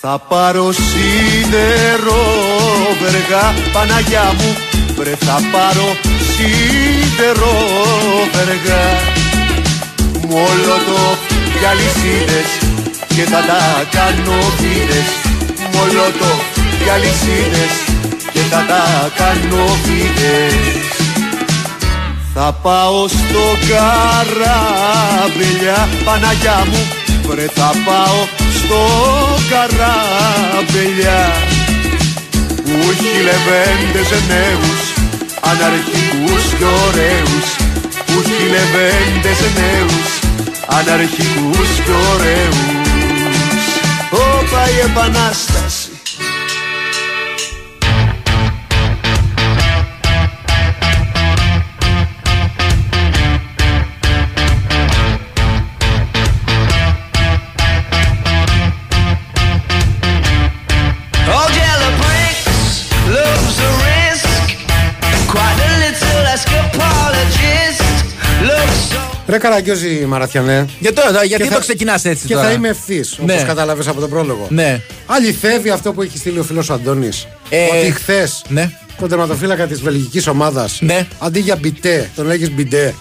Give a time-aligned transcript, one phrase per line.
[0.00, 2.22] Θα πάρω σίδερο
[3.02, 4.56] βεργά Παναγιά μου
[4.96, 5.96] βρε θα πάρω
[6.32, 7.56] σίδερο
[8.32, 8.84] βεργά.
[10.28, 11.16] Μόλοτο
[11.60, 12.66] για λυσίδες
[13.16, 15.08] και θα τα κάνω φίδες
[15.72, 16.32] Μολότο
[16.82, 17.74] για λυσίδες
[18.32, 18.84] και θα τα
[19.16, 20.54] κάνω φίδες
[22.34, 24.68] Θα πάω στο καράβελια
[26.04, 26.82] Παναγιά μου
[27.26, 28.20] βρε θα πάω
[28.58, 28.80] στο
[29.50, 31.20] καράβελια
[32.64, 34.82] που έχει λεβέντες νέους
[35.50, 37.48] αναρχικούς και ωραίους.
[38.06, 40.08] Που έχει λεβέντες νέους
[40.78, 42.75] αναρχικούς και ωραίους
[44.10, 45.85] Όπα η επανάσταση
[69.28, 70.66] Ρε Καραγκιόζη Μαραθιανέ.
[70.80, 73.42] Για τώρα, γιατί Και το θα- ξεκινάς έτσι Και τώρα; θα είμαι ευθύς, όπως Ναι.
[73.42, 74.46] κατάλαβε από τον πρόλογο.
[74.50, 74.80] Ναι.
[75.06, 77.26] Αληθεύει αυτό που έχει στείλει ο φίλος Αντώνης.
[77.48, 78.70] Ε, ότι χθες ναι.
[78.98, 81.06] τον τερματοφύλακα της βελγικής ομάδας Ναι.
[81.18, 82.94] αντί για μπιτέ, τον λέγεις μπιντέ.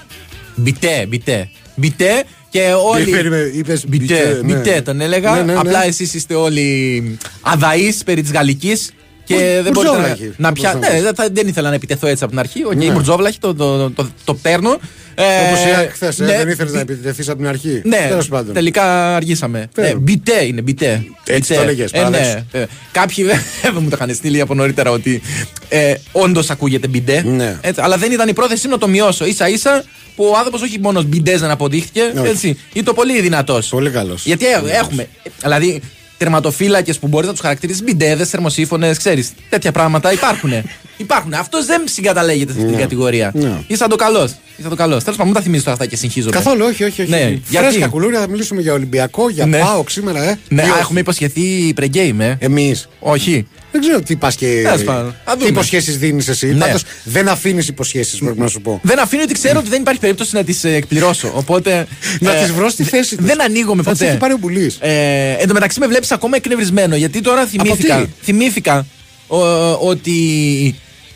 [0.56, 1.50] Μπιτέ, μπιτέ.
[1.76, 2.62] Μπιτέ και
[2.94, 3.06] όλοι.
[3.06, 4.54] Περίμενε, είπες Μπιτέ, μπιτέ, ναι.
[4.56, 5.32] μπιτέ τον έλεγα.
[5.32, 5.60] Ναι, ναι, ναι.
[5.60, 8.92] Απλά εσείς είστε όλοι αδαείς περί της Γαλλικής.
[9.24, 10.70] Και Μπουρ- δεν μπορείτε να, μπουρζόβλαχοι, να πια...
[10.70, 11.04] όπως να Ναι, πεις.
[11.04, 12.64] δεν, θα- δεν ήθελα να επιτεθώ έτσι από την αρχή.
[12.66, 12.86] Οκ, Ναι.
[12.86, 14.72] okay, μπουρζόβλαχοι, το, το, το, το, παίρνω.
[14.72, 14.78] Ε,
[15.18, 17.82] Όπως χθες, ναι, δεν ήθελες να μπι- επιτεθείς από την αρχή.
[17.84, 18.54] Ναι, Τέλος πάντων.
[18.54, 19.68] τελικά αργήσαμε.
[19.74, 19.90] Τέλος.
[19.92, 21.06] Ε, μπιτέ είναι, μπιτέ.
[21.26, 21.56] Έτσι Μπιτέ.
[21.56, 22.04] το έλεγες, ε, ναι.
[22.04, 22.46] παραδέχεσαι.
[22.52, 23.26] Ε, Κάποιοι
[23.64, 25.22] βέβαια μου το είχαν στείλει από νωρίτερα ότι
[25.70, 27.22] ε, όντως ακούγεται μπιντέ.
[27.26, 27.58] Ναι.
[27.62, 29.26] Έτσι, αλλά δεν ήταν η πρόθεσή να το μειώσω.
[29.34, 29.84] σα ίσα
[30.16, 32.28] που ο άνθρωπος όχι μόνος μπιντέ δεν αποδείχθηκε, Όχι.
[32.30, 33.68] έτσι, ή το πολύ δυνατός.
[33.70, 34.26] Πολύ καλός.
[34.26, 35.08] Γιατί ε, έχουμε.
[35.42, 35.82] Δηλαδή,
[36.18, 39.32] τερματοφύλακες που μπορείς να τους χαρακτηρίσει μπιντέδες, θερμοσύφωνες, ξέρεις.
[39.50, 40.52] Τέτοια πράγματα υπάρχουν.
[40.98, 41.34] υπάρχουν.
[41.34, 43.32] Αυτός δεν συγκαταλέγεται σε αυτή την κατηγορία.
[43.34, 43.62] Ναι.
[43.68, 44.32] Είσαι το καλός.
[44.58, 45.04] Είσαι το καλός.
[45.04, 46.32] Τέλος πάντων, μην τα θυμίζεις τώρα αυτά και συγχύζομαι.
[46.36, 47.02] Καθόλου, όχι, όχι.
[47.02, 47.10] όχι.
[47.12, 49.60] Ναι, Φρέσκα γιατί; κουλούρια, θα μιλήσουμε για Ολυμπιακό, για Ναι.
[49.60, 50.40] ΠΑΟΚ σήμερα, ε.
[50.50, 50.80] Ναι, Ή α, όχι.
[50.80, 52.36] έχουμε υποσχεθεί pre-game, ε.
[52.40, 52.88] Εμείς.
[53.00, 53.48] Όχι.
[53.76, 54.62] Δεν ξέρω τι πας και.
[54.64, 55.08] Τέλος πάντων.
[55.08, 55.50] Α Τι δούμε.
[55.50, 56.48] υποσχέσεις δίνεις εσύ.
[56.48, 56.60] Ναι.
[56.60, 58.80] Πάντως δεν αφήνεις υποσχέσεις, πρέπει να σου πω.
[58.84, 61.32] Δεν αφήνω ότι ξέρω ότι δεν υπάρχει περίπτωση να τις εκπληρώσω.
[61.36, 61.88] Οπότε.
[62.20, 63.26] Να ε, τις βρω στη θέση τους.
[63.26, 64.12] Δεν ανοίγομαι Θα τις ποτέ.
[64.12, 64.78] έχει πάρει ο Μπουλής.
[64.80, 67.98] Ε, εν τω μεταξύ με βλέπεις ακόμα εκνευρισμένο γιατί τώρα θυμήθηκα.
[68.02, 68.86] τι; Θυμήθηκα
[69.28, 69.38] ο,
[69.72, 70.16] ότι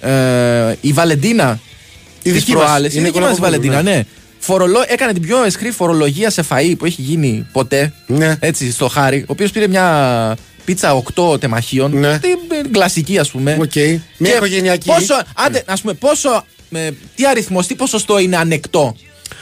[0.01, 1.59] ε, η Βαλεντίνα.
[2.23, 3.95] Η τις δική μας, προάλλες, η η δική μας Νικολακοπούλου, Βαλεντίνα, ναι.
[3.95, 4.03] ναι.
[4.39, 7.93] Φορολό, έκανε την πιο εσχρή φορολογία σε φαΐ που έχει γίνει ποτέ.
[8.07, 8.35] Ναι.
[8.39, 10.37] Έτσι, στο Χάρη, ο οποίος πήρε μια
[10.69, 11.99] πίτσα 8 τεμαχίων.
[11.99, 12.19] Ναι.
[12.19, 13.57] Την, την κλασική, ας πούμε.
[13.61, 13.75] Οκ.
[13.75, 14.87] Μια Και οικογενειακή.
[14.87, 18.95] Πόσο, άντε, ας πούμε, πόσο, ε, τι αριθμός, τι ποσοστό είναι ανεκτό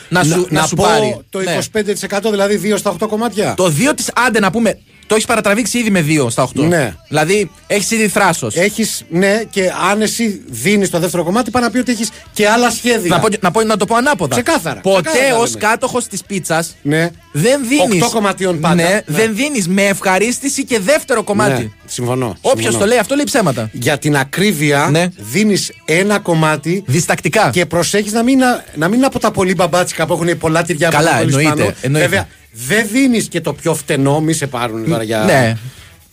[0.10, 1.58] να σου, να, σου πω πάρει; το Ναι.
[1.74, 3.54] 25% δηλαδή 2 στα 8 κομμάτια.
[3.58, 6.64] Το 2 της, άντε να πούμε, το έχεις παρατραβήξει ήδη με 2 στα 8.
[6.68, 6.94] Ναι.
[7.08, 8.56] Δηλαδή έχεις ήδη θράσος.
[8.56, 12.48] Έχεις, ναι, και αν εσύ δίνεις το δεύτερο κομμάτι, πάει να πει ότι έχεις και
[12.50, 13.10] άλλα σχέδια.
[13.16, 14.36] Να, πω, να, πω, να το πω ανάποδα.
[14.42, 15.60] Ξεκάθαρα, Ποτέ ξεκάθαρα ως λέμε.
[15.68, 17.10] κάτοχος της πίτσας Ναι.
[17.32, 18.02] δεν δίνει.
[18.02, 18.76] Οκτώ κομματιών πάντα.
[18.76, 19.00] Ναι, Ναι.
[19.06, 21.62] δεν δίνεις με ευχαρίστηση και δεύτερο κομμάτι.
[21.64, 22.26] Ναι, συμφωνώ.
[22.42, 22.78] Όποιος συμφωνώ.
[22.80, 23.70] το λέει αυτό λέει ψέματα.
[23.72, 25.08] Για την ακρίβεια Ναι.
[25.18, 27.50] δίνεις ένα κομμάτι Διστακτικά.
[27.54, 28.40] και προσέχεις να μην,
[28.76, 31.44] να μην είναι από τα πολύ μπαμπάτσικα που έχουν πολλά τυριά Καλά, που έχουν πολύ
[31.46, 31.76] εννοείται, σπάνο.
[31.82, 32.08] εννοείται.
[32.08, 32.28] Βέβαια,
[32.68, 35.24] δεν δίνεις και το πιο φτενό, μη σε πάρουν τώρα για.
[35.24, 35.58] Ναι.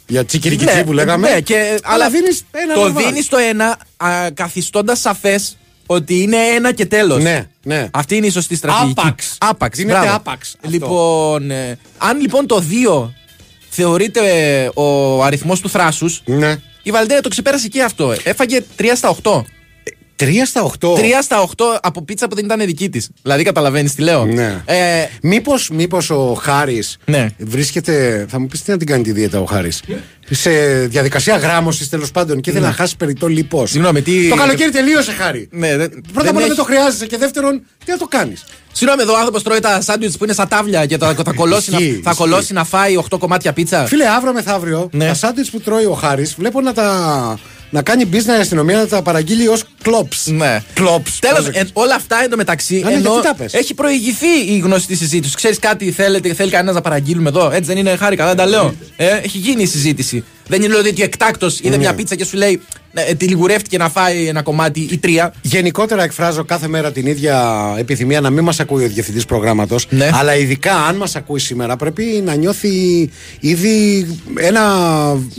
[0.06, 1.30] Για τσικυρικιτή που λέγαμε.
[1.30, 3.04] Ναι, και, αλλά δίνεις ένα Το νορμάλ.
[3.04, 3.78] δίνεις το ένα,
[4.34, 5.56] καθιστώντας σαφές
[5.86, 7.22] ότι είναι ένα και τέλος.
[7.22, 7.88] Ναι, ναι.
[7.92, 9.00] Αυτή είναι η σωστή στρατηγική.
[9.00, 9.36] Άπαξ.
[9.40, 9.76] Άπαξ.
[9.78, 10.14] Δίνεται μπράβο.
[10.16, 10.68] άπαξ αυτό.
[10.70, 12.64] Λοιπόν, ε, αν λοιπόν το
[13.04, 13.10] 2
[13.68, 16.56] θεωρείται ε, ο αριθμός του θράσους, Ναι.
[16.82, 18.14] η Βαλντέα το ξεπέρασε και αυτό.
[18.22, 19.44] Έφαγε 3 στα 8.
[20.24, 20.94] 3 στα 8.
[20.94, 21.46] 3 στα 8
[21.82, 23.08] από πίτσα που δεν ήταν δική της.
[23.22, 24.24] Δηλαδή, καταλαβαίνεις τι λέω.
[24.24, 24.62] Ναι.
[24.64, 24.76] Ε,
[25.22, 27.28] Μήπως, μήπως ο Χάρης Ναι.
[27.38, 29.82] βρίσκεται, θα μου πεις τι να την κάνει τη δίαιτα ο Χάρης
[30.30, 30.50] σε
[30.86, 35.12] διαδικασία γράμμωσης τέλος πάντων και ήθελε να χάσει περιττό λίπος Συγγνώμη, τι- Το καλοκαίρι τελείωσε
[35.12, 37.96] Χάρη ναι, δεν- Πρώτα δεν απ' όλα έχει- δεν το χρειάζεσαι και δεύτερον τι να
[37.98, 41.14] το κάνεις Συγγνώμη, εδώ ο άνθρωπος τρώει τα σάντουιτς που είναι σαν τάβλια και θα,
[41.24, 42.22] θα, κολώσει, να, Ισχύει, θα ισχύει.
[42.22, 43.86] κολώσει να φάει 8 κομμάτια πίτσα.
[43.86, 45.06] Φίλε αύριο μεθαύριο Ναι.
[45.06, 47.38] τα σάντουιτς που τρώει ο Χάρης βλέπω να τα
[47.74, 50.62] να κάνει business η αστυνομία να τα παραγγείλει ως κλόψ Ναι.
[50.74, 51.70] Κλόψ Τέλος, πρόσεξε.
[51.72, 52.82] όλα αυτά εντωμεταξύ.
[52.86, 55.34] Α, ναι, ενώ γιατί τα πες; έχει προηγηθεί η γνωστή συζήτησης.
[55.34, 57.50] Ξέρεις κάτι, θέλετε, θέλει κανένας να παραγγείλουμε εδώ.
[57.50, 58.74] Έτσι δεν είναι, χάρηκα, δεν τα λέω.
[58.96, 60.24] Ε, έχει γίνει η συζήτηση.
[60.46, 61.76] Δεν είναι δηλαδή ότι εκτάκτος είδε Ναι.
[61.76, 62.60] μια πίτσα και σου λέει
[62.94, 65.34] ε, τη λιγουρεύτηκε να φάει ένα κομμάτι ή τρία.
[65.42, 69.86] Γενικότερα εκφράζω κάθε μέρα την ίδια επιθυμία να μην μας ακούει ο διευθυντής προγράμματος.
[69.90, 70.10] Ναι.
[70.12, 72.70] Αλλά ειδικά αν μας ακούει σήμερα, πρέπει να νιώθει
[73.40, 74.06] ήδη
[74.38, 74.62] ένα,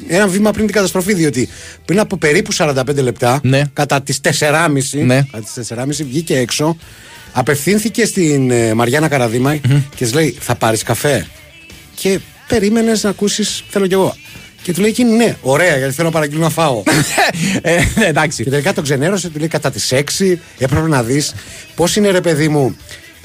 [0.08, 1.14] ένα βήμα πριν την καταστροφή.
[1.14, 1.50] Διότι
[1.86, 3.62] πριν από περίπου 45 λεπτά, Ναι.
[3.74, 5.22] κατά τις 4.30, Ναι.
[5.32, 6.78] κατά τις 4.30 βγήκε έξω,
[7.32, 9.68] απευθύνθηκε στην ε, Μαριάννα Καραδίμα και
[9.98, 11.28] της λέει: Θα πάρεις καφέ;
[11.96, 14.16] Και περίμενες να ακούσεις, θέλω κι εγώ.
[14.66, 16.84] Και του λέει εκείνη ναι, ωραία, γιατί θέλω να παραγγείλω να φάω.
[17.62, 18.44] ε, ναι, εντάξει.
[18.44, 20.02] Και τελικά τον ξενέρωσε, του λέει κατά τις 6.
[20.58, 21.34] Έπρεπε να δεις
[21.76, 22.78] πώς είναι ρε παιδί μου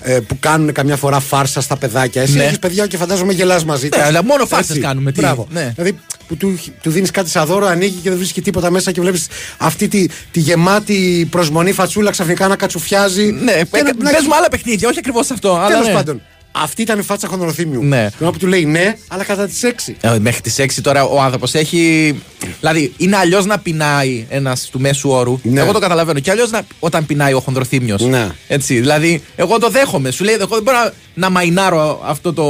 [0.03, 2.23] ε, που κάνουν καμιά φορά φάρσα στα παιδάκια.
[2.23, 2.45] Εσύ Ναι.
[2.45, 4.01] έχεις παιδιά και φαντάζομαι γελάς μαζί τους.
[4.01, 5.47] Ναι, αλλά μόνο φάρσες κάνουμε, τι, Μπράβο.
[5.51, 5.73] ναι.
[5.77, 5.99] Δηλαδή
[6.29, 9.27] που του, του δίνεις κάτι σαν δώρο, ανοίγει και δεν βρίσκει τίποτα μέσα και βλέπεις
[9.59, 13.25] αυτή τη, τη γεμάτη προσμονή φατσούλα ξαφνικά να κατσουφιάζει.
[13.31, 15.55] Ναι, Και ε, να- να- παίζουμε άλλα παιχνίδια, όχι ακριβώς αυτό.
[15.57, 15.93] αλλά Τέλος ναι.
[15.93, 16.23] πάντων.
[16.53, 17.83] Αυτή ήταν η φάτσα χονδροθύμιου.
[17.83, 18.07] Ναι.
[18.17, 19.93] Την ώρα που του λέει ναι, αλλά κατά τις 6.
[20.01, 22.15] Ε, μέχρι τις 6 τώρα ο άνθρωπος έχει.
[22.61, 25.41] Δηλαδή, είναι αλλιώς να πεινάει ένας του μέσου όρου.
[25.43, 25.61] Ναι.
[25.61, 26.19] Εγώ το καταλαβαίνω.
[26.21, 27.97] Και αλλιώς όταν πεινάει ο χονδροθύμιο.
[28.01, 28.29] Ναι.
[28.49, 28.81] Έτσι.
[28.81, 30.11] Δηλαδή, εγώ το δέχομαι.
[30.11, 32.45] Σου λέει, εγώ δεν μπορώ να, να μαϊνάρω αυτό το.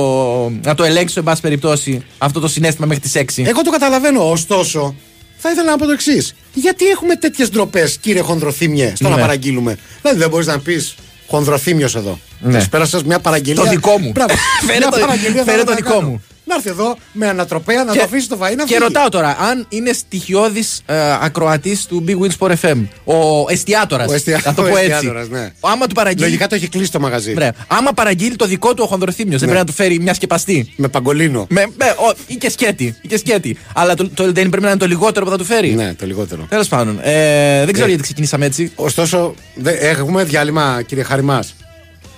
[0.63, 3.45] να το ελέγξω, εν πάση περιπτώσει, αυτό το συνέστημα μέχρι τις 6.
[3.47, 4.31] Εγώ το καταλαβαίνω.
[4.31, 4.95] Ωστόσο,
[5.37, 6.35] θα ήθελα να πω το εξής.
[6.55, 9.21] Γιατί έχουμε τέτοιες ντροπές, κύριε Χονδροθύμιε, στο να Ναι.
[9.21, 10.95] παραγγείλουμε; Δηλαδή, δεν μπορείς να πεις
[11.31, 12.19] Χονδροθύμιος εδώ.
[12.41, 12.59] Ναι.
[12.59, 12.65] Ναι.
[12.67, 13.63] πέρασα μια παραγγελία.
[13.65, 14.11] Το δικό μου.
[14.15, 14.35] Μπράβο.
[14.67, 16.09] Φέρε Μια το- παραγγελία θα φέρε να το τα δικό κάνω.
[16.09, 16.23] μου.
[16.51, 18.79] Να έρθει εδώ με ανατροπέα να το αφήσει το φαΐ να και φύγει.
[18.79, 23.15] ρωτάω τώρα, αν είναι στοιχειώδης ε, ακροατής του Big Win Sport FM, ο
[23.51, 24.05] εστιατόρα.
[24.09, 24.91] Ο εστια- Να το ο πω έτσι.
[24.91, 25.53] εστιατόρας, ναι.
[25.61, 26.25] Άμα του παραγγείλει.
[26.25, 27.35] Λογικά το έχει κλείσει το μαγαζί.
[27.35, 29.55] Βρε, άμα παραγγείλει το δικό του ο χονδροθύμιος, δεν Ναι.
[29.55, 30.73] πρέπει να του φέρει μια σκεπαστή.
[30.77, 31.47] Με παγκολίνο.
[31.51, 32.97] Με, με, ο, ή και σκέτη.
[33.03, 33.57] Ή και σκέτη.
[33.75, 35.71] Αλλά το, το, δεν πρέπει να είναι το λιγότερο που θα του φέρει.
[35.75, 36.47] Ναι, το λιγότερο.
[36.49, 36.99] Τέλος πάντων.
[37.03, 37.89] Ε, δεν ξέρω Ε.
[37.89, 38.73] γιατί ξεκινήσαμε έτσι.
[38.75, 41.55] Ωστόσο, δε- έχουμε διάλειμμα, κύριε Χαριμάς.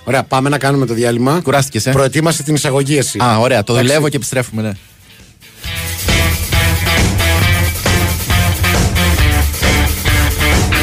[0.03, 1.39] Ωραία, πάμε να κάνουμε το διάλειμμα.
[1.43, 3.19] Κουράστηκες, ε; Προετοίμασε την εισαγωγή εσύ.
[3.23, 3.63] Α, ωραία.
[3.63, 3.87] Το Εντάξει.
[3.87, 4.71] δουλεύω και επιστρέφουμε, ναι.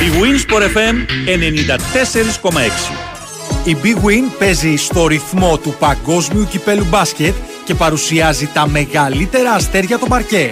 [0.00, 0.96] Η Winsport FM
[1.26, 2.60] 94,6.
[3.64, 7.34] Η Big Win παίζει στο ρυθμό του παγκόσμιου κυπέλου μπάσκετ
[7.64, 10.50] και παρουσιάζει τα μεγαλύτερα αστέρια του παρκέ.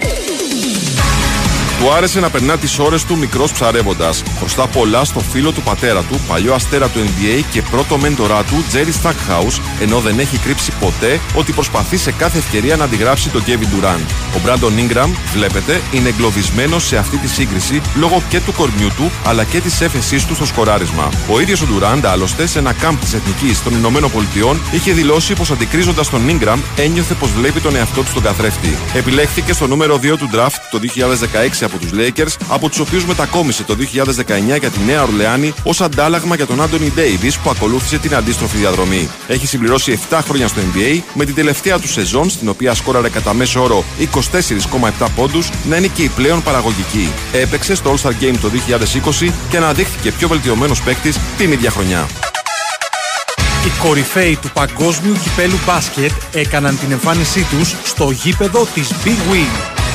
[1.79, 4.23] Του άρεσε να περνά τις ώρες του μικρός ψαρεύοντας.
[4.39, 8.63] Χρωστά πολλά στο φίλο του πατέρα του, παλιό αστέρα του NBA και πρώτο μέντορά του,
[8.67, 13.43] Τζέρι Stackhouse, ενώ δεν έχει κρύψει ποτέ ότι προσπαθεί σε κάθε ευκαιρία να αντιγράψει τον
[13.47, 14.05] Kevin Durant.
[14.35, 19.11] Ο Brandon Ingram, βλέπετε, είναι εγκλωβισμένος σε αυτή τη σύγκριση λόγω και του κορμιού του
[19.25, 21.09] αλλά και της έφεσής του στο σκοράρισμα.
[21.29, 25.33] Ο ίδιος ο Durant, άλλωστε, σε ένα κάμπ της Εθνικής των Ηνωμένων Πολιτειών, είχε δηλώσει
[25.33, 28.77] πως αντικρίζοντας τον Ingram ένιωθε πως βλέπει τον εαυτό του στον καθρέφτη.
[28.93, 33.63] Επιλέχθηκε στο νούμερο 2 του draft το 2016 από τους Lakers, από τους οποίους μετακόμισε
[33.63, 38.15] το 2019 για τη Νέα Ορλεάνη ως αντάλλαγμα για τον Άντωνι Davis που ακολούθησε την
[38.15, 39.09] αντίστροφη διαδρομή.
[39.27, 43.33] Έχει συμπληρώσει 7 χρόνια στο NBA με την τελευταία του σεζόν, στην οποία σκόραρε κατά
[43.33, 43.83] μέσο όρο
[44.99, 47.09] 24,7 πόντους, να είναι και η πλέον παραγωγική.
[47.31, 52.07] Έπαιξε στο All Star Game το 2020 και αναδείχθηκε πιο βελτιωμένος παίκτης την ίδια χρονιά.
[53.65, 59.88] Οι κορυφαίοι του παγκόσμιου κυπέλου μπάσκετ έκαναν την εμφάνισή τους στο γήπεδο της Big Win.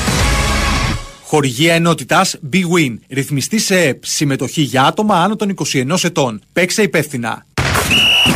[1.27, 2.95] Χορηγία ενότητας Big Win.
[3.09, 4.05] Ρυθμιστή σε ΕΠ.
[4.05, 6.41] Συμμετοχή για άτομα άνω των 21 ετών.
[6.53, 7.45] Παίξε υπεύθυνα.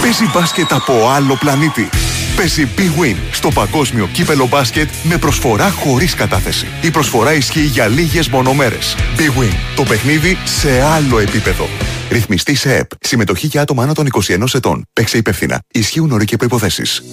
[0.01, 1.89] Παίζει μπάσκετ από άλλο πλανήτη.
[2.35, 6.67] Παίζει Big Win στο παγκόσμιο κύπελο μπάσκετ με προσφορά χωρίς κατάθεση.
[6.81, 8.95] Η προσφορά ισχύει για λίγες μονομέρες.
[9.17, 9.53] Big Win.
[9.75, 11.67] Το παιχνίδι σε άλλο επίπεδο.
[12.09, 12.89] Ρυθμιστή σε ΕΠ.
[12.99, 14.85] Συμμετοχή για άτομα άνω των 21 ετών.
[14.93, 15.61] Παίξε υπεύθυνα.
[15.73, 17.03] Ισχύουν όροι και προϋποθέσεις.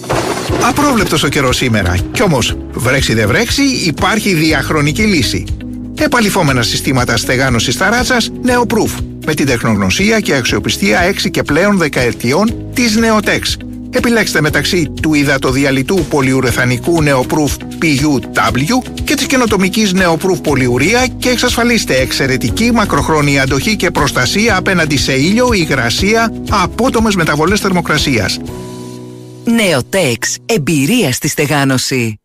[0.63, 1.97] Απρόβλεπτος ο καιρός σήμερα.
[2.13, 5.45] Κι όμως, βρέξει δεν βρέξει, υπάρχει διαχρονική λύση.
[6.01, 9.05] Επαλυφόμενα συστήματα στεγάνωσης ταράτσας Neoproof.
[9.27, 13.65] Με την τεχνογνωσία και αξιοπιστία 6 και πλέον δεκαετιών της Neotex.
[13.91, 22.73] Επιλέξτε μεταξύ του υδατοδιαλυτού πολυουρεθανικού Neoproof PUW και της καινοτομικής Neoproof πολυουρία και εξασφαλίστε εξαιρετική
[22.73, 28.39] μακροχρόνια αντοχή και προστασία απέναντι σε ήλιο, υγρασία, απότομες μεταβολές θερμοκρασίας.
[29.45, 30.37] Νεοτέξ.
[30.47, 32.21] Εμπειρία στη στεγάνωση.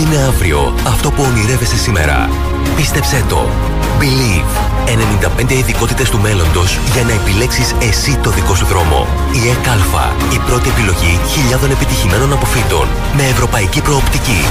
[0.00, 2.28] Γίνε αύριο αυτό που ονειρεύεσαι σήμερα.
[2.76, 3.48] Πίστεψέ το.
[4.00, 4.52] Believe.
[5.46, 9.06] 95 ειδικότητες του μέλλοντος για να επιλέξεις εσύ το δικό σου δρόμο.
[9.32, 10.16] Η ΕΚΑΛΦΑ.
[10.32, 12.88] Η πρώτη επιλογή χιλιάδων επιτυχημένων αποφύτων.
[13.16, 14.44] Με ευρωπαϊκή προοπτική.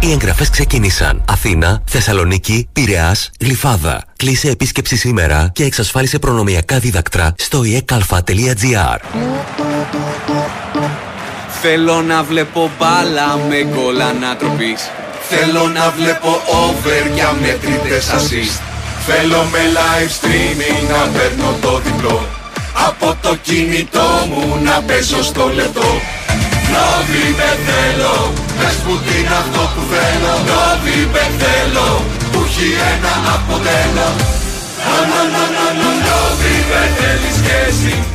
[0.00, 1.22] Οι εγγραφές ξεκίνησαν.
[1.28, 4.04] Αθήνα, Θεσσαλονίκη, Πειραιά, Γλυφάδα.
[4.16, 8.98] Κλείσε επίσκεψη σήμερα και εξασφάλισε προνομιακά δίδακτρα στο ekalfa.gr.
[11.62, 14.90] Θέλω να βλέπω μπάλα με γκολ ανατροπής.
[15.30, 16.30] Θέλω να βλέπω
[16.64, 18.60] over για μετρητές assist.
[19.06, 22.20] Θέλω με live streaming να παίρνω το διπλό.
[22.88, 25.90] Από το κινητό μου να παίζω στο λεπτό.
[26.72, 30.32] Νόβι με θέλω, πες που τι είναι αυτό που θέλω.
[30.48, 32.04] Νόβι με θέλω
[32.40, 34.08] όχι ένα από τέλο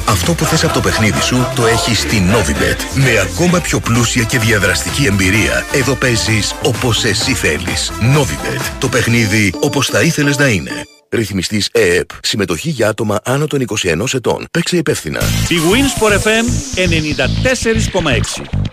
[0.05, 2.77] Αυτό που θες από το παιχνίδι σου το έχεις στη Novibet.
[2.93, 5.65] Με ακόμα πιο πλούσια και διαδραστική εμπειρία.
[5.73, 7.91] Εδώ παίζεις όπως εσύ θέλεις.
[8.15, 8.61] Novibet.
[8.79, 10.71] Το παιχνίδι όπως θα ήθελες να είναι.
[11.09, 12.09] Ρυθμιστής ΕΕΠ.
[12.21, 14.45] Συμμετοχή για άτομα άνω των 21 ετών.
[14.51, 15.19] Παίξε υπεύθυνα.
[15.47, 18.70] Η Winsport FM 94,6.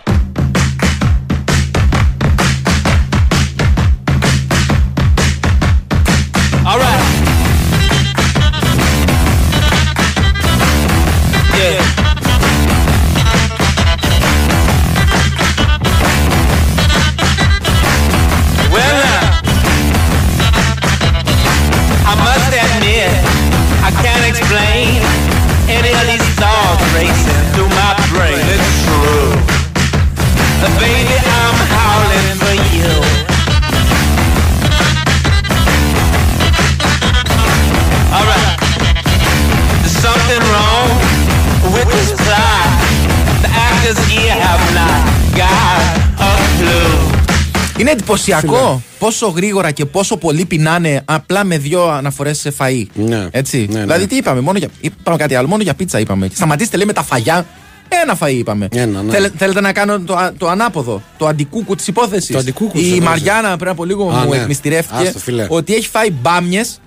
[48.13, 52.83] Εντυπωσιακό πόσο γρήγορα και πόσο πολύ πεινάνε απλά με δύο αναφορές σε φαΐ.
[53.31, 53.67] Έτσι.
[53.71, 53.79] ναι.
[53.81, 56.29] Δηλαδή, τι είπαμε, μόνο για, είπαμε κάτι άλλο, μόνο για πίτσα είπαμε.
[56.33, 57.45] Σταματήστε, λέει με τα φαγιά.
[58.03, 58.67] Ένα φαΐ είπαμε.
[58.71, 59.11] Ένα, ναι.
[59.11, 62.81] Θέλε- θέλετε να κάνω το, α- το ανάποδο, το αντικούκου της υπόθεσης; Το αντικούκου της
[62.81, 63.07] Η υπόθεσης.
[63.09, 64.37] Μαριάννα πριν από λίγο Α, μου ναι.
[64.37, 65.45] εκμυστηρεύτηκε Άστο, φίλε.
[65.49, 66.79] ότι έχει φάει μπάμιες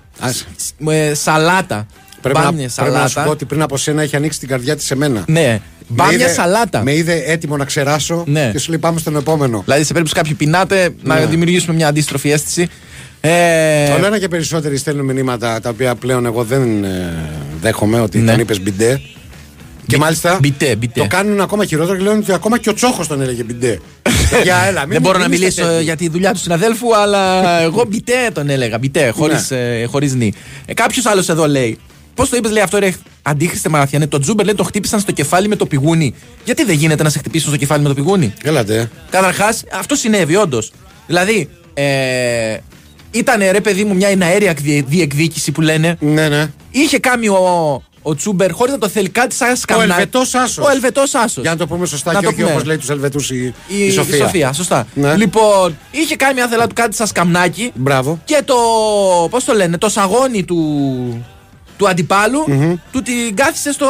[0.77, 1.85] με σαλάτα.
[2.23, 3.23] Πρέπει, να, Μπάμιες, πρέπει να σου σαλάτα.
[3.23, 5.23] πω ότι πριν από σένα έχει ανοίξει την καρδιά της σε μένα.
[5.27, 5.41] Ναι.
[5.41, 6.83] Με Μπάμια είδε- σαλάτα.
[6.83, 8.49] Με είδε έτοιμο να ξεράσω Ναι.
[8.51, 9.61] και σου λέει πάμε στον επόμενο.
[9.65, 11.25] Δηλαδή, σε περίπτωση κάποιοι πεινάτε, να Ναι.
[11.25, 12.67] δημιουργήσουμε μια αντίστροφη αίσθηση.
[13.21, 17.13] Ε, Όλο ένα και περισσότεροι στέλνουν μηνύματα τα οποία πλέον εγώ δεν ε,
[17.61, 18.31] δέχομαι ότι Ναι.
[18.31, 19.01] τον είπες μπιντέ.
[19.87, 20.99] Και μάλιστα μπιτέ, μπιτέ.
[20.99, 23.79] το κάνουν ακόμα χειρότερο και λένε ότι ακόμα και ο Τσόχος τον έλεγε μπιντέ.
[24.43, 25.83] Για έλα, μην- Δεν μπορώ μην να είστε μιλήσω τέτοιοι.
[25.83, 28.77] για τη δουλειά του συναδέλφου, αλλά εγώ μπιτέ τον έλεγα.
[28.77, 30.33] Μπιτέ, χωρίς ε, χωρίς νη.
[30.65, 31.77] Ε, Κάποιος άλλος εδώ λέει.
[32.15, 34.07] Πώς το είπες, λέει αυτό, ρε αντίχρηστε μαραθιανέ.
[34.07, 36.13] Το Τζούμπερ λέει το χτύπησαν στο κεφάλι με το πηγούνι.
[36.45, 38.89] Γιατί δεν γίνεται να σε χτυπήσουν στο κεφάλι με το πηγούνι; Έλατε.
[39.09, 40.71] Καταρχάς, αυτό συνέβη, όντως.
[41.07, 42.57] Δηλαδή, ε,
[43.11, 45.97] ήταν ρε παιδί μου μια εναέρια διε- διεκδίκηση που λένε.
[45.99, 46.51] Ναι, ναι.
[46.71, 49.83] Είχε κάνει ο, ο Τσούμπερ χωρίς να το θέλει κάτι σαν σκαμνά.
[49.83, 50.65] Ελβετός Άσος.
[50.65, 51.41] Ο Ελβετός Άσος.
[51.43, 52.51] Για να το πούμε σωστά Να και το όχι πούμε.
[52.51, 54.53] όπως λέει τους Ελβετούς η, Η, η Σοφία.
[54.53, 54.87] σωστά.
[54.93, 55.15] Ναι.
[55.15, 57.71] Λοιπόν, είχε κάνει μια θέλα του κάτι σαν σκαμνάκι.
[57.75, 58.19] Μπράβο.
[58.25, 58.55] Και το.
[59.29, 61.25] Πώς το λένε, το σαγόνι του,
[61.83, 62.39] του αντιπαλου
[62.91, 63.87] του την κάθισε στο,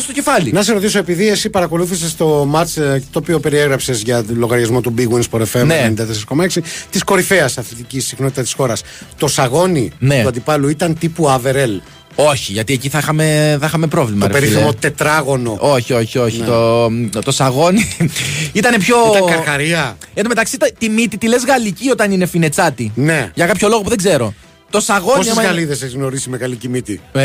[0.00, 0.52] στο κεφάλι.
[0.52, 4.80] Να σε ρωτήσω, επειδή εσύ παρακολούθησες το μάτς ε, το οποίο περιέγραψες για το λογαριασμό
[4.80, 5.92] του Big Wins Sport FM Ναι.
[5.98, 6.46] 94,6
[6.90, 8.82] της κορυφαίας αθλητικής συχνότητας της χώρας.
[9.18, 10.22] Το σαγόνι Ναι.
[10.22, 11.80] του αντιπάλου ήταν τύπου Αβερέλ.
[12.14, 14.26] Όχι, γιατί εκεί θα είχαμε, θα είχαμε πρόβλημα.
[14.26, 14.48] Το ρε φίλε.
[14.50, 15.56] περίφημο τετράγωνο.
[15.60, 16.38] Όχι, όχι, όχι.
[16.38, 16.44] Ναι.
[16.46, 16.90] Το,
[17.24, 17.88] το σαγόνι
[18.52, 18.96] ήταν πιο.
[19.16, 19.96] Ήταν καρχαρία.
[20.14, 22.92] Εν τω μεταξύ, τα- τη μύτη τη λες γαλλική όταν είναι φινετσάτη.
[22.94, 23.30] Ναι.
[23.34, 24.34] Για κάποιο λόγο που δεν ξέρω.
[24.72, 25.16] Το σαγόνι.
[25.16, 27.00] Πόσες άμα είναι- γαλίδε έχεις γνωρίσει με καλή μύτη.
[27.12, 27.20] Ε,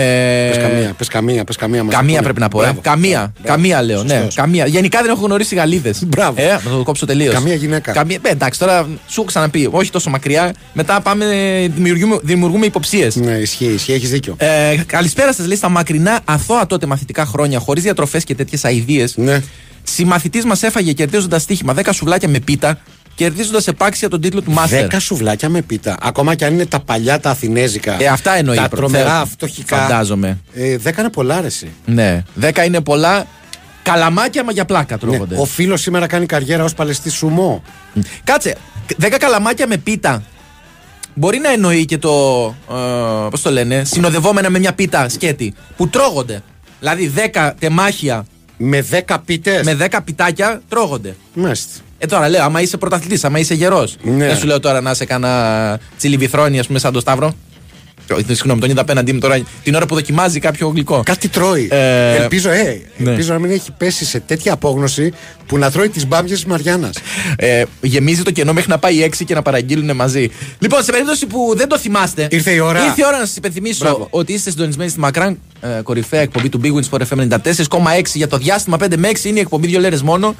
[0.49, 1.83] Πες καμία, πες καμία, πες καμία.
[1.83, 2.23] μας Καμία πούνε.
[2.23, 2.59] πρέπει να πω.
[2.59, 2.63] Ε.
[2.63, 2.79] Μπράβο.
[2.81, 3.33] Καμία.
[3.41, 3.57] Μπράβο.
[3.57, 4.03] Καμία λέω.
[4.03, 4.35] Ναι, Σωστός.
[4.35, 4.65] καμία.
[4.65, 5.93] Γενικά δεν έχω γνωρίσει Γαλλίδε.
[6.07, 6.41] Μπράβο.
[6.41, 7.33] Ε, να το κόψω τελείως.
[7.33, 7.91] Καμία γυναίκα.
[7.91, 8.17] Καμία...
[8.21, 9.69] Ε, εντάξει, τώρα σου έχω ξαναπεί.
[9.71, 10.53] Όχι τόσο μακριά.
[10.73, 11.25] Μετά πάμε.
[11.75, 13.15] Δημιουργούμε, δημιουργούμε υποψίες.
[13.15, 14.35] Ναι, ισχύει, ισχύει, έχεις δίκιο.
[14.37, 19.05] Ε, καλησπέρα σας, λέει στα μακρινά αθώα τότε μαθητικά χρόνια, χωρίς διατροφές και τέτοιες αειδίε.
[19.15, 19.41] Ναι.
[19.83, 22.79] Συμμαθητής μας έφαγε κερδίζοντας στοίχημα 10 σουβλάκια με πίτα,
[23.21, 24.81] κερδίζοντας επάξια τον τίτλο του Μάστερ.
[24.81, 25.97] Δέκα σουβλάκια με πίτα.
[26.01, 27.97] Ακόμα και αν είναι τα παλιά τα αθηνέζικα.
[27.99, 28.55] Ε, αυτά εννοεί.
[28.55, 29.77] Τα προ- τρομερά θε- φτωχικά.
[29.77, 30.37] Φαντάζομαι.
[30.53, 31.71] Ε, δέκα είναι πολλά, ρε, εσύ.
[31.85, 32.23] Ναι.
[32.41, 33.25] 10 είναι πολλά.
[33.83, 35.35] Καλαμάκια, μα για πλάκα τρώγονται.
[35.35, 35.41] Ναι.
[35.41, 37.63] Ο φίλος σήμερα κάνει καριέρα ως παλαιστής σουμό.
[38.23, 38.55] Κάτσε,
[39.01, 40.23] 10 καλαμάκια με πίτα.
[41.13, 42.45] Μπορεί να εννοεί και το.
[42.71, 45.53] Ε, Πώς το λένε, συνοδευόμενα με μια πίτα σκέτη.
[45.77, 46.41] Που τρώγονται.
[46.79, 48.25] Δηλαδή 10 τεμάχια
[48.57, 49.65] Με δέκα πίτες.
[49.65, 51.15] με 10 πιτάκια τρώγονται.
[51.33, 51.79] Μάλιστα.
[51.97, 53.95] Ε, τώρα λέω, άμα είσαι πρωταθλητής, άμα είσαι γερός.
[54.01, 54.27] Ναι.
[54.27, 57.33] Δεν σου λέω τώρα να σε κάνα τσιλιβιθρόνι, ας πούμε, σαν το Σταύρο.
[58.07, 61.01] Ε, Συγγνώμη, τον είδα απέναντί μου τώρα την ώρα που δοκιμάζει κάποιο γλυκό.
[61.05, 61.67] Κάτι τρώει.
[61.71, 63.09] Ε, ελπίζω, ε, ναι.
[63.09, 65.13] ελπίζω να μην έχει πέσει σε τέτοια απόγνωση
[65.45, 66.95] που να τρώει τις μπάμπιε της Μαριάννας.
[67.39, 70.29] Ε, γεμίζει το κενό μέχρι να πάει 6 και να παραγγείλουν μαζί.
[70.59, 72.27] Λοιπόν, σε περίπτωση που δεν το θυμάστε.
[72.31, 72.85] Ήρθε η ώρα.
[72.85, 74.07] Ήρθε η ώρα να σας υπενθυμίσω Μπράβο.
[74.09, 78.27] ότι είστε συντονισμένοι στη μακράν ε, κορυφαία εκπομπή του Big Wins for FM 94,6 για
[78.27, 79.23] το διάστημα 5 με 6.
[79.23, 80.35] Είναι η εκπομπή δύο λέρες μόνο.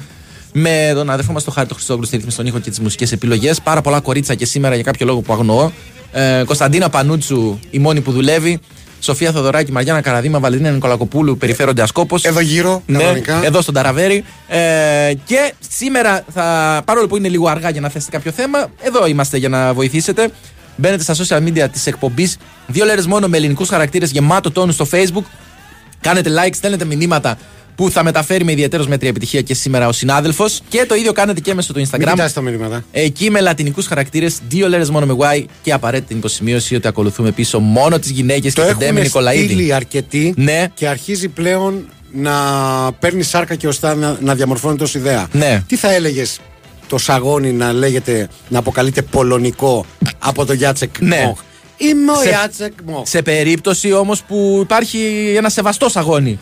[0.52, 3.12] Με τον αδερφό μας τον Χάρη τον Χριστόγλου στη ρύθμιση των ήχων και τις μουσικές
[3.12, 3.60] επιλογές.
[3.60, 5.70] Πάρα πολλά κορίτσα και σήμερα για κάποιο λόγο που αγνοώ.
[6.12, 8.60] Ε, Κωνσταντίνα Πανούτσου, η μόνη που δουλεύει.
[9.00, 12.24] Σοφία Θοδωράκη, Μαριάννα Καραδίμα, Βαλεντίνα Νικολακοπούλου, περιφέρονται ασκόπος.
[12.24, 13.44] Εδώ γύρω, Ναι, κανονικά.
[13.44, 14.24] εδώ στον Ταραβέρι.
[14.48, 19.06] Ε, και σήμερα, θα, παρόλο που είναι λίγο αργά για να θέσετε κάποιο θέμα, εδώ
[19.06, 20.30] είμαστε για να βοηθήσετε.
[20.76, 22.36] Μπαίνετε στα social media της εκπομπής.
[22.66, 25.24] Δύο λέρες μόνο με ελληνικούς χαρακτήρες γεμάτο τόνους στο Facebook.
[26.00, 27.38] Κάνετε like, στέλνετε μηνύματα
[27.78, 30.60] που θα μεταφέρει με ιδιαίτερος μέτρια επιτυχία και σήμερα ο συνάδελφος.
[30.68, 32.10] Και το ίδιο κάνετε και μέσω του Μην Instagram.
[32.10, 32.84] κοιτάς τα μηνύματα.
[32.92, 37.58] Εκεί με λατινικούς χαρακτήρες, δύο λέρες μόνο με Y και απαραίτητη υποσημείωση ότι ακολουθούμε πίσω
[37.58, 39.44] μόνο τις γυναίκες και Το τον Ντέμι έχουμε Νικολαίδη.
[39.44, 40.66] στείλει αρκετοί Ναι.
[40.74, 42.32] και αρχίζει πλέον να
[42.98, 45.28] παίρνει σάρκα και οστά να, να διαμορφώνεται ως ιδέα.
[45.32, 45.62] Ναι.
[45.66, 46.38] Τι θα έλεγες
[46.88, 49.86] το σαγόνι να λέγεται, να αποκαλείται πολωνικό
[50.18, 51.22] από το Γιάτσεκ Ναι.
[51.26, 51.38] Μοχ.
[51.76, 53.08] Είμαι ο Σε- Γιάτσεκ Μοχ.
[53.08, 54.98] Σε περίπτωση όμως που υπάρχει
[55.36, 56.38] ένα σεβαστό αγώνι.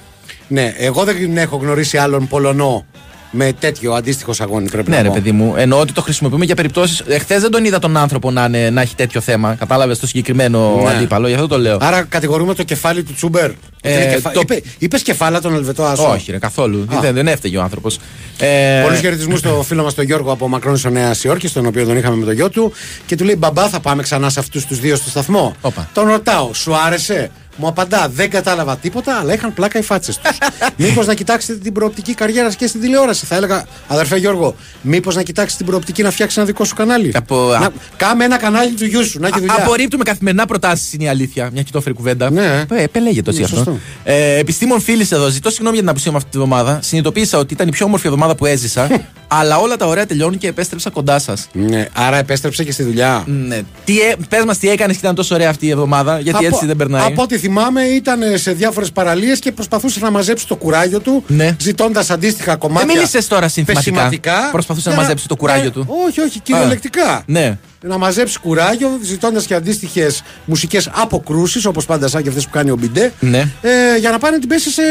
[0.49, 2.85] Ναι, εγώ δεν έχω γνωρίσει άλλον Πολωνό
[3.31, 5.15] με τέτοιο αντίστοιχο σαγόνι πρέπει Ναι, να ρε πω.
[5.15, 5.55] παιδί μου.
[5.57, 7.01] Εννοώ ότι το χρησιμοποιούμε για περιπτώσεις.
[7.09, 9.55] Εχθές δεν τον είδα τον άνθρωπο να, είναι, να έχει τέτοιο θέμα.
[9.55, 10.91] Κατάλαβες το συγκεκριμένο Ναι.
[10.91, 11.79] αντίπαλο, γι' αυτό το λέω.
[11.81, 13.51] Άρα κατηγορούμε το κεφάλι του Τσούμπερ.
[13.81, 14.31] Ε, Είναι κεφα...
[14.31, 16.87] το- Είπε, είπες κεφάλα τον Ελβετό Άσο; Όχι, ρε, καθόλου.
[16.97, 17.01] Α.
[17.01, 17.99] Δεν, δεν έφταιγε ο άνθρωπος.
[18.39, 21.97] Ε, Πολλούς χαιρετισμούς στο φίλο μας τον Γιώργο από Μακρόνισο Νέας Υόρκης, τον οποίο τον
[21.97, 22.73] είχαμε με το γιο του.
[23.07, 25.55] Και του λέει: Μπαμπά, θα πάμε ξανά σε αυτούς τους δύο στο σταθμό.
[25.61, 25.89] Όπα.
[25.95, 30.39] Τον ρωτάω: Σου άρεσε; Μου απαντά: Δεν κατάλαβα τίποτα, αλλά είχαν πλάκα οι φάτσες τους.
[30.87, 33.27] μήπως να κοιτάξετε την προοπτική καριέρας και στην τηλεόραση.
[33.27, 37.13] Θα έλεγα: Αδερφέ Γιώργο, μήπως να κοιτάξει την προοπτική να φτιάξει ένα δικό σου κανάλι.
[37.15, 37.69] Από- Να...
[37.97, 39.55] Κάμε ένα κανάλι του γιού σου, να έχει δουλειά.
[39.63, 41.51] Απορρίπτουμε καθημερινά προτάσεις, είναι η αλήθεια.
[41.53, 42.31] Μια κοιτόφερη κουβέντα.
[42.31, 42.65] Ναι.
[42.71, 43.57] Ε, επελέγεται έτσι Ναι, αυτό.
[43.57, 43.79] σωστό.
[44.05, 46.79] Ε, επιστήμον φίλης εδώ, ζητώ συγγνώμη για την απουσία μου αυτή τη εβδομάδα.
[46.83, 48.89] Συνειδητοποίησα ότι ήταν η πιο όμορφη εβδομάδα που έζησα.
[49.29, 51.49] Αλλά όλα τα ωραία τελειώνουν και επέστρεψα κοντά σας.
[51.53, 53.23] Ναι, άρα επέστρεψε και στη δουλειά.
[53.27, 53.61] Ναι.
[53.85, 56.55] Τι, ε, πες μας τι έκανες και ήταν τόσο ωραία αυτή η εβδομάδα, γιατί Από-
[56.55, 57.07] έτσι δεν περνάει.
[57.07, 61.57] Από ό,τι θυμάμαι, ήταν σε διάφορες παραλίες και προσπαθούσε να μαζέψει το κουράγιο του, Ναι.
[61.61, 62.95] ζητώντας αντίστοιχα Δεν κομμάτια.
[62.95, 63.91] μίλησε τώρα συνθηματικά.
[63.93, 64.49] πεσηματικά.
[64.53, 65.87] Προσπαθούσε να Για μαζέψει το κουράγιο ναι, του.
[66.09, 67.23] Όχι, όχι, κυριολεκτικά.
[67.27, 67.59] Ναι.
[67.89, 72.71] Να μαζέψει κουράγιο, ζητώντας και αντίστοιχες μουσικές αποκρούσεις, όπως πάντα σαν και αυτές που κάνει
[72.71, 73.39] ο Μπιντέ, Ναι.
[73.63, 74.83] ε, για να πάνε να την πέσει σε,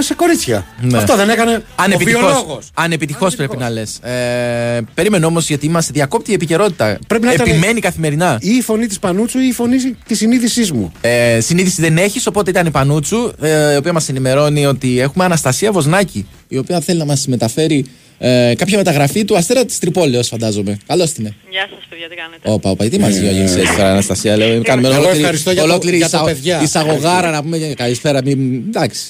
[0.00, 0.66] σε κορίτσια.
[0.80, 0.96] Ναι.
[0.98, 2.20] Αυτό δεν έκανε ο Ανεπιτυχώς.
[2.22, 2.70] βιολόγος.
[2.74, 3.96] Ανεπιτυχώς πρέπει να λες.
[3.96, 6.98] Ε, περίμενε όμως γιατί είμαστε διακόπτη η επικαιρότητα.
[7.06, 8.38] Πρέπει να ήταν- Επιμένει καθημερινά.
[8.40, 10.92] Ή η φωνή της Πανούτσου ή η φωνή της συνείδησής μου.
[11.00, 15.24] Ε, συνείδηση δεν έχεις, οπότε ήταν η Πανούτσου, ε, η οποία μας ενημερώνει ότι έχουμε
[15.24, 17.86] Αναστασία Βοσνάκη, η οποία θέλει να μας μεταφέρει
[18.22, 20.78] ε, κάποια μεταγραφή του Αστέρα της Τρυπόλεω, φαντάζομαι.
[20.86, 21.34] Καλώς την είναι.
[21.50, 24.36] Γεια σας, παιδιά, τι κάνετε; Όπα, όπα, τι μας γύρω έτσι τώρα, Αναστασία.
[24.36, 26.60] Λέω, κάνουμε Εγώ ολόκληρη, ευχαριστώ για το- ολόκληρη για τα εισαγω- παιδιά.
[26.62, 27.58] εισαγωγάρα να πούμε.
[27.76, 28.62] Καλησπέρα, μην.
[28.68, 29.00] Εντάξει.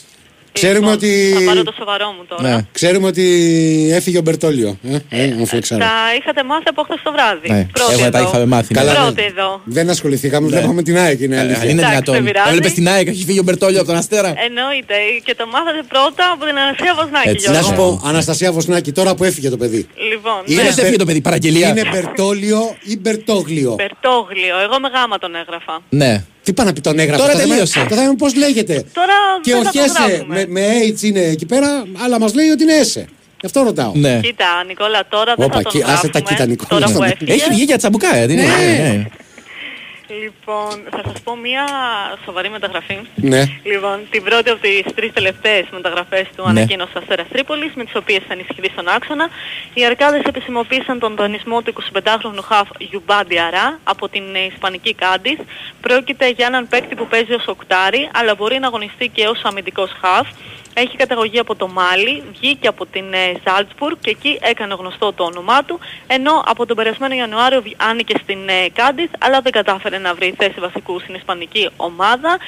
[0.53, 1.33] Ξέρουμε Λοιπόν, ότι.
[1.35, 2.43] Θα πάρω το σοβαρό μου τώρα.
[2.55, 2.67] Ναι.
[2.73, 3.25] Ξέρουμε ότι
[3.93, 4.79] έφυγε ο Μπερτόλιο.
[5.11, 5.85] Ε, ε, μου φλεξάρα.
[5.85, 5.91] Τα
[6.21, 7.49] είχατε μάθει από χθες το βράδυ.
[7.51, 8.29] Ναι, Πρώτη εγώ τα εδώ.
[8.29, 8.75] είχαμε μάθει.
[8.75, 8.81] ναι.
[8.81, 9.27] Καλά, Πρώτη ναι.
[9.27, 9.61] εδώ.
[9.65, 11.63] Δεν ασχοληθήκαμε, βλέπαμε την ΑΕΚ, είναι Ε, αλήθεια.
[11.71, 12.15] Είναι Εντάξει, δυνατόν.
[12.15, 12.49] δεν πειράζει.
[12.49, 14.29] Έβλεπες την ΑΕΚ, έχει φύγει ο Μπερτόλιο από τον Αστέρα.
[14.47, 14.95] Εννοείται.
[15.25, 17.59] Και το μάθατε πρώτα από την Αναστασία Βοσνάκη, Έτσι, Γιώργο.
[17.61, 17.77] Να σου Ναι.
[17.77, 19.87] πω, Αναστασία Βοσνάκη, τώρα που έφυγε το παιδί.
[20.11, 20.69] Λοιπόν, Είναι ναι.
[20.69, 24.57] Πώς έφυγε το παιδί, παραγγελία; Είναι Μπερτόλιο ή Μπερτόγλιο; Μπερτόγλιο.
[24.65, 25.81] Εγώ με γάμα τον έγραφα.
[25.89, 26.25] Ναι.
[26.43, 27.21] Τι πάνε να πει τον έγραφε.
[27.23, 27.87] Τώρα το θέμα- τελείωσε.
[27.89, 28.85] Το θέμα είναι πώς λέγεται.
[28.93, 30.35] Τώρα Και δεν ο θα το Χέσε γράφουμε.
[30.35, 33.09] με, με H είναι εκεί πέρα, αλλά μας λέει ότι είναι Έσε.
[33.41, 33.93] Γι' αυτό ρωτάω.
[33.95, 34.21] Ναι.
[34.23, 36.21] Κοίτα, Νικόλα, τώρα δεν Όπα, θα τον κι- άσε τα γράφουμε.
[36.29, 36.81] κοίτα, Νικόλα.
[36.81, 37.09] Τώρα που Ναι.
[37.09, 37.33] έφυγε.
[37.33, 38.47] Έχει βγει για τσαμπουκά, ε, δεν είναι.
[38.47, 38.89] Ναι.
[38.89, 39.07] ναι.
[40.19, 41.65] Λοιπόν, θα σας πω μία
[42.25, 42.99] σοβαρή μεταγραφή.
[43.15, 43.45] Ναι.
[43.63, 46.49] Λοιπόν, την πρώτη από τις τρεις τελευταίες μεταγραφές του Ναι.
[46.51, 49.29] ανακοίνωσε ο Αστέρας Τρίπολης, με τις οποίες θα ενισχυθεί στον άξονα.
[49.75, 55.39] Οι Αρκάδες επισημοποίησαν τον δανεισμό του 25χρονου χαφ Γιουμπάντι Αρά από την ε, Ισπανική Κάντις.
[55.81, 59.91] Πρόκειται για έναν παίκτη που παίζει ως οκτάρι, αλλά μπορεί να αγωνιστεί και ως αμυντικός
[60.01, 60.29] χαφ.
[60.75, 63.05] Έχει καταγωγή από το Μάλι, βγήκε από την
[63.47, 68.15] Ζάλτσπουργκ και εκεί έκανε γνωστό το όνομά του, ενώ από τον περασμένο Ιανουάριο βγ- άνοικε
[68.23, 68.39] στην
[68.73, 72.39] Κάντις, αλλά δεν κατάφερε να βρει θέση βασικού στην Ισπανική ομάδα.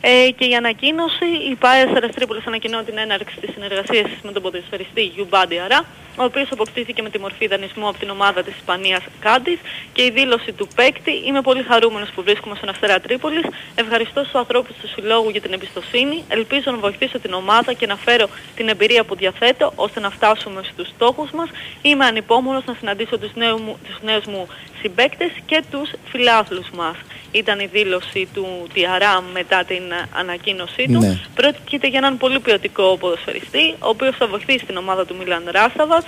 [0.00, 4.42] Ε, και η ανακοίνωση, η ΠΑΕ Τρίπολης ανακοινώνει την έναρξη της συνεργασίας της με τον
[4.42, 5.84] ποδοσφαιριστή Γιουμπάντι Αρά,
[6.16, 9.58] ο οποίος αποκτήθηκε με τη μορφή δανεισμού από την ομάδα της Ισπανίας Κάντις
[9.92, 13.44] και η δήλωση του παίκτη «Είμαι πολύ χαρούμενος που βρίσκομαι στον Αστέρα Τρίπολης,
[13.74, 17.96] ευχαριστώ στους ανθρώπους του Συλλόγου για την εμπιστοσύνη, ελπίζω να βοηθήσω την ομάδα και να
[17.96, 21.48] φέρω την εμπειρία που διαθέτω ώστε να φτάσουμε στους στόχους μας.
[21.82, 24.48] Είμαι ανυπόμονος να συναντήσω τους, νέου μου, τους νέους μου
[24.80, 26.96] συμπαίκτες και τους φιλάθλους μας.
[27.32, 30.98] Ήταν η δήλωση του Τιαρά μετά την ε, ανακοίνωσή του.
[30.98, 31.18] Ναι.
[31.34, 36.04] Πρόκειται για έναν πολύ ποιοτικό ποδοσφαιριστή, ο οποίος θα βοηθήσει την ομάδα του Μίλαν Ράσταβας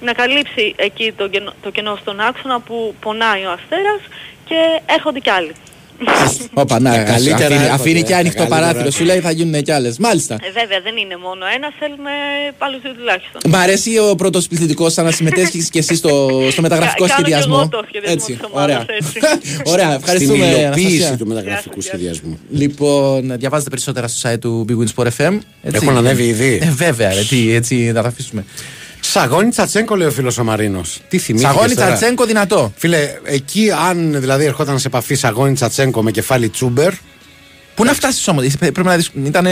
[0.00, 4.00] να καλύψει εκεί το κενό, το κενό στον άξονα που πονάει ο Αστέρας
[4.44, 5.52] και έρχονται κι άλλοι.
[6.54, 8.90] Όπα, να, Τα καλύτερα αφήνει, έρχονται, αφήνει και τα ανοιχτό καλύτερα παράθυρο.
[8.90, 9.98] Σου λέει θα γίνουν κι άλλες.
[9.98, 10.34] Μάλιστα.
[10.34, 12.10] Ε, βέβαια δεν είναι μόνο ένα, θέλουμε
[12.58, 13.40] άλλους δύο τουλάχιστον.
[13.48, 17.22] Μ' αρέσει ο πρώτο πληθυντικό σαν να συμμετέχει και εσύ στο, στο μεταγραφικό Κα- κάνω
[17.22, 17.56] κι σχεδιασμό.
[17.60, 18.86] εγώ το σχεδιασμό της ομάδας, ωραία.
[18.98, 19.18] έτσι.
[19.64, 20.44] ωραία, Στην ευχαριστούμε.
[20.46, 21.16] υλοποίηση Αναστασία.
[21.16, 22.38] του μεταγραφικού σχεδιασμού.
[22.50, 25.38] Λοιπόν, διαβάζετε περισσότερα στο site του Big Win Sport FM.
[25.62, 25.78] έτσι.
[25.82, 26.58] Έχουν ανέβει ήδη.
[26.62, 28.44] Ε, βέβαια, ρε, τι, έτσι να τα αφήσουμε.
[29.14, 31.00] Σαγόνι Τσατσέγκο, λέει ο φίλος ο Μαρίνος.
[31.08, 31.44] Τι θυμίζει.
[31.44, 32.72] Σαγόνι Τσατσέγκο δυνατό.
[32.76, 36.92] Φίλε, εκεί αν δηλαδή ερχόταν σε επαφή Σαγόνι Τσατσέγκο με κεφάλι Τσούμπερ.
[37.74, 39.46] Πού να φτάσεις όμως, πρέπει να δεις, ήταν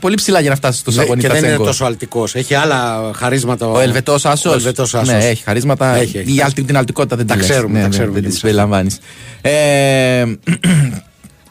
[0.00, 1.68] πολύ ψηλά για να φτάσεις στο ναι, Σαγόνι και δεν είναι Τσατσέγκο.
[1.70, 2.34] τόσο αλτικός.
[2.34, 3.66] Έχει άλλα χαρίσματα.
[3.66, 4.52] Ο Ελβετός Άσος.
[4.52, 5.08] Ο Ελβετός Άσος.
[5.08, 5.94] Ναι, έχει χαρίσματα.
[5.96, 6.34] Έχει, έχει.
[6.36, 7.48] Η αλτη, την αλτικότητα δεν Τα τη λες.
[7.50, 8.40] ξέρουμε, Ναι, τα ναι, ξέρουμε Δεν κι τη εμείς.
[8.42, 8.98] περιλαμβάνεις.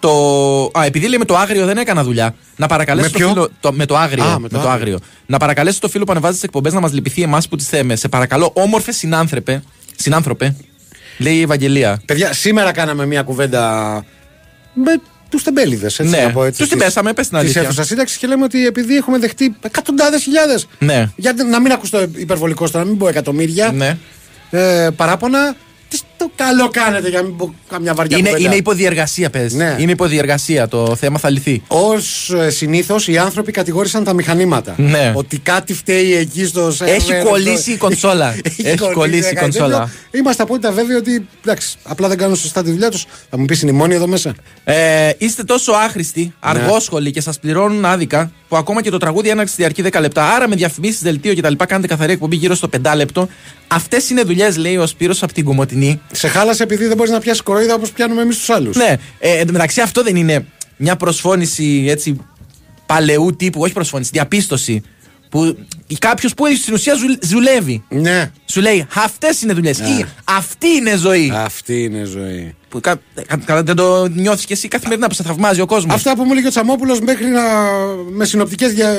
[0.03, 0.79] Ε, Το...
[0.79, 2.35] Α, επειδή λέει με το άγριο δεν έκανα δουλειά.
[2.55, 3.49] Να παρακαλέσω Με το ποιο; φίλο.
[3.59, 3.73] Το...
[3.73, 4.23] Με το άγριο.
[4.23, 4.99] Α, με με το, το άγριο.
[5.25, 7.95] Να παρακαλέσω το φίλο που ανεβάζει τις εκπομπές να μας λυπηθεί εμάς που τις θέμε.
[7.95, 9.63] Σε παρακαλώ, όμορφες συνάνθρωπε.
[9.95, 10.55] Συνάνθρωπε.
[11.17, 12.01] Λέει η Ευαγγελία.
[12.05, 13.93] Παιδιά, σήμερα κάναμε μια κουβέντα
[14.73, 14.91] με
[15.29, 15.99] τους τεμπέληδες.
[15.99, 16.59] Ναι, να πω έτσι.
[16.59, 17.61] τους την της- πέσαμε, πες την της αλήθεια.
[17.61, 20.67] αίθουσας σύνταξης και λέμε ότι επειδή έχουμε δεχτεί εκατοντάδες χιλιάδες.
[20.79, 21.09] Ναι.
[21.15, 23.71] Για να μην ακουστώ υπερβολικό τώρα, να μην πω εκατομμύρια.
[23.71, 23.97] Ναι.
[24.49, 25.55] Ε, παράπονα.
[25.87, 28.47] Τι το καλό κάνετε για να μην πω καμιά βαριά Είναι, κουβέντα.
[28.47, 29.53] είναι υποδιεργασία, πες.
[29.53, 29.75] Ναι.
[29.79, 30.67] Είναι υποδιεργασία.
[30.67, 31.61] Το θέμα θα λυθεί.
[31.67, 31.99] Ω
[32.49, 34.75] συνήθως οι άνθρωποι κατηγόρησαν τα μηχανήματα.
[34.77, 35.11] Ναι.
[35.15, 36.95] Ότι κάτι φταίει εκεί στο σερβερ.
[36.95, 37.29] Έχει αυτό.
[37.29, 38.35] κολλήσει η κονσόλα.
[38.63, 39.79] Έχει κολλήσει η κάτι κονσόλα.
[39.79, 40.19] τέτοιο.
[40.19, 43.05] Είμαστε απόλυτα βέβαιοι ότι εντάξει, απλά δεν κάνουν σωστά τη δουλειά τους.
[43.29, 44.33] Θα μου πεις είναι η μόνη εδώ μέσα.
[44.63, 46.31] Ε, είστε τόσο άχρηστοι, Ναι.
[46.39, 50.25] αργόσχολοι και σας πληρώνουν άδικα που ακόμα και το τραγούδι έναρξη διαρκεί 10 λεπτά.
[50.35, 51.53] Άρα με διαφημίσεις, δελτίο κτλ.
[51.67, 53.27] κάνετε καθαρή εκπομπή γύρω στο 5 λεπτό.
[53.67, 56.01] Αυτές είναι δουλειές, λέει ο Σπύρος από την Κομωτινή.
[56.11, 58.75] Σε χάλασε επειδή δεν μπορείς να πιάσεις κοροϊδά όπως πιάνουμε εμείς τους άλλους.
[58.75, 60.45] Ναι, ε, εν τω μεταξύ αυτό δεν είναι
[60.77, 62.17] μια προσφώνηση έτσι
[62.85, 64.81] παλαιού τύπου, όχι προσφώνηση, διαπίστωση.
[65.29, 65.57] Που
[65.99, 67.83] κάποιος που στην ουσία ζου- δουλεύει.
[67.89, 68.31] Ναι.
[68.45, 69.79] Σου λέει αυτές είναι δουλειές.
[69.79, 71.31] Ή αυτή είναι ζωή.
[71.35, 72.55] Αυτή είναι ζωή.
[72.69, 75.95] Που κα, κα- κα- δεν το νιώθεις και εσύ καθημερινά που σε θαυμάζει ο κόσμος.
[75.95, 77.41] Αυτά που μου έλεγε ο Τσαμόπουλος μέχρι να.
[78.11, 78.93] με συνοπτικές δια...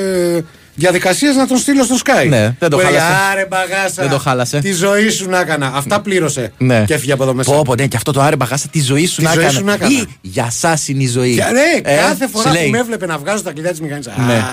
[0.75, 2.29] διαδικασίες να τον στείλω στο Sky.
[2.29, 3.21] Ναι, δεν το Που έλεγε, χάλασε.
[3.33, 4.03] Άρε μπαγάσα.
[4.03, 4.59] Δεν το χάλασε.
[4.59, 5.73] Τη ζωή σου να έκανα.
[5.75, 6.53] Αυτά πλήρωσε.
[6.59, 6.85] Ναι.
[6.87, 7.53] Και έφυγε από εδώ μέσα.
[7.53, 9.59] Πω, πω, ναι, και αυτό το άρε μπαγάσα τη ζωή σου Τη να ζωή έκανα.
[9.59, 9.93] σου να έκανα.
[9.93, 11.35] Ή για εσά είναι η ζωή.
[11.35, 12.71] Και, ναι, Ε, κάθε σου φορά που λέει.
[12.71, 14.07] με έβλεπε να βγάζω τα κλειδιά της μηχανής.
[14.27, 14.45] Ναι.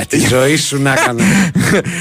[0.00, 1.24] Ε, τη ζωή σου να έκανα.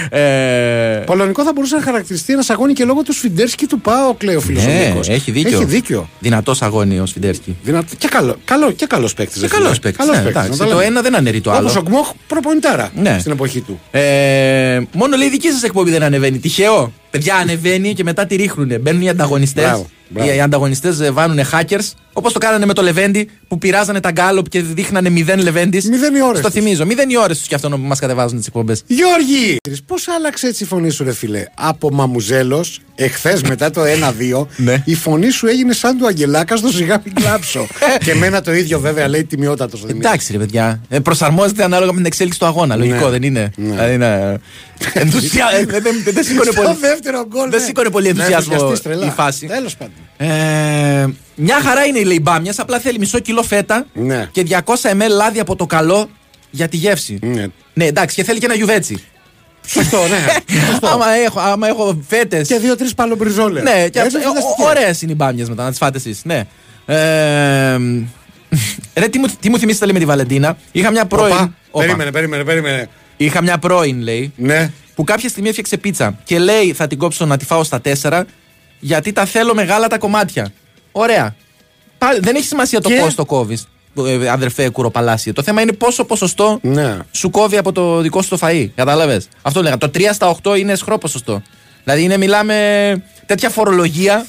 [0.10, 4.36] Ε, Πολωνικό θα μπορούσε να χαρακτηριστεί ένας αγώνι και λόγω του Σφιντέρσκι του Πάο, λέει
[4.36, 5.10] ο φίλο ναι, ο Νίκος.
[5.10, 5.58] έχει δίκιο.
[5.58, 6.10] Έχει δίκιο.
[6.20, 7.56] Δυνατός αγώνι ο Σφιντέρσκι.
[7.64, 7.96] Δυνατό.
[7.98, 9.64] Και καλό, καλό, και καλός παίκτης, Και ρε φίλε.
[9.64, 10.06] καλό παίκτης.
[10.06, 10.84] Καλός παίκτης, να Το λέμε.
[10.86, 11.60] ένα δεν αναιρεί το άλλο.
[11.62, 13.18] Όπως ο Γκμοχ προπονητάρα Ναι.
[13.20, 13.80] στην εποχή του.
[13.92, 16.38] Ε, μόνο λέει η δική σας εκπομπή δεν ανεβαίνει.
[16.40, 16.94] Τυχαίο.
[17.12, 18.78] Παιδιά ανεβαίνει και μετά τη ρίχνουνε.
[18.78, 19.64] Μπαίνουν οι ανταγωνιστές.
[19.64, 20.32] Μπράβο, μπράβο.
[20.32, 21.90] Οι, οι ανταγωνιστέ βάνουν hackers.
[22.14, 25.82] Όπως το κάνανε με το Λεβέντι που πειράζανε τα γκάλοπ και δείχνανε μηδέν Λεβέντι.
[25.90, 26.60] Μηδέν οι ώρες Στο τους.
[26.62, 26.86] θυμίζω.
[26.86, 28.84] Μηδέν οι ώρες τους και αυτόν που μας κατεβάζουν τις εκπομπές.
[28.88, 29.58] Γιώργη!
[29.86, 31.44] Πώς άλλαξε έτσι η φωνή σου, ρε φιλέ.
[31.56, 34.82] Από μαμουζέλος, εχθές μετά το 1-2, Ναι.
[34.86, 37.68] η φωνή σου έγινε σαν του Αγγελάκας στο σιγά μην κλάψω.
[38.06, 39.84] και εμένα το ίδιο βέβαια λέει τιμιότατος.
[39.88, 40.82] Εντάξει, ρε παιδιά.
[40.90, 42.76] Ε, προσαρμόζεται ανάλογα με την εξέλιξη του αγώνα.
[42.76, 43.10] Λογικό Ναι.
[43.12, 43.70] δεν είναι; Ναι.
[43.72, 44.40] Δηλαδή, είναι
[44.94, 45.46] ενθουσια...
[45.60, 46.76] ε, δεν, δεν, δεν σήκωνε Στο πολύ.
[47.02, 47.50] Δεύτερο γκολ.
[47.50, 47.66] Δεν ναι.
[47.66, 49.06] σήκωνε πολύ Να ενθουσιασμό ενθουσιαστείς τρελά.
[49.06, 49.46] η φάση.
[49.48, 49.94] Τέλος πάντων.
[50.18, 54.30] Ε, μια χαρά είναι η λέει μπάμια, απλά θέλει μισό κιλό φέτα Ναι.
[54.32, 54.60] και 200
[54.92, 56.10] ml λάδι από το καλό
[56.50, 57.20] για τη γεύση.
[57.22, 57.46] Ναι.
[57.74, 59.04] Ναι, εντάξει, και θέλει και ένα γιουβέτσι.
[59.68, 60.26] Σωστό, ναι.
[60.70, 60.88] Σωστό.
[60.88, 62.48] άμα, έχω, άμα έχω φέτες.
[62.48, 63.64] Και δύο-τρεις παλομπριζόλες.
[63.64, 64.28] Ναι, και Έτσι, αυτό.
[64.28, 64.64] φανταστική.
[64.64, 66.22] Ωραίες είναι οι μπάμιες μετά, να τις φάτε εσείς.
[66.24, 66.44] Ναι.
[66.86, 66.96] Ε,
[68.94, 70.58] ρε, τι μου, τι μου θυμίσετε λέει με τη Βαλεντίνα.
[70.72, 71.34] Είχα μια πρώην.
[71.34, 71.86] Οπα, Όπα.
[71.86, 72.90] Περίμενε, περίμενε, περίμενε.
[73.18, 74.72] Είχα μια πρώην, λέει, Ναι.
[74.96, 78.26] Που κάποια στιγμή έφτιαξε πίτσα και λέει θα την κόψω να τη φάω στα τέσσερα
[78.80, 80.52] γιατί τα θέλω μεγάλα τα κομμάτια.
[80.92, 81.36] Ωραία.
[81.98, 83.68] Πάλι, δεν έχει σημασία το Και; πώς το κόβεις,
[84.32, 85.34] αδερφέ Κουροπαλάσιο.
[85.34, 86.98] Το θέμα είναι πόσο ποσοστό Ναι.
[87.12, 88.70] σου κόβει από το δικό σου το φαΐ.
[88.76, 89.78] Κατάλαβες; Αυτό λέγα.
[89.78, 91.42] Το 3 στα 8 είναι σχρό ποσοστό.
[91.84, 92.56] Δηλαδή είναι, μιλάμε
[93.26, 94.26] τέτοια φορολογία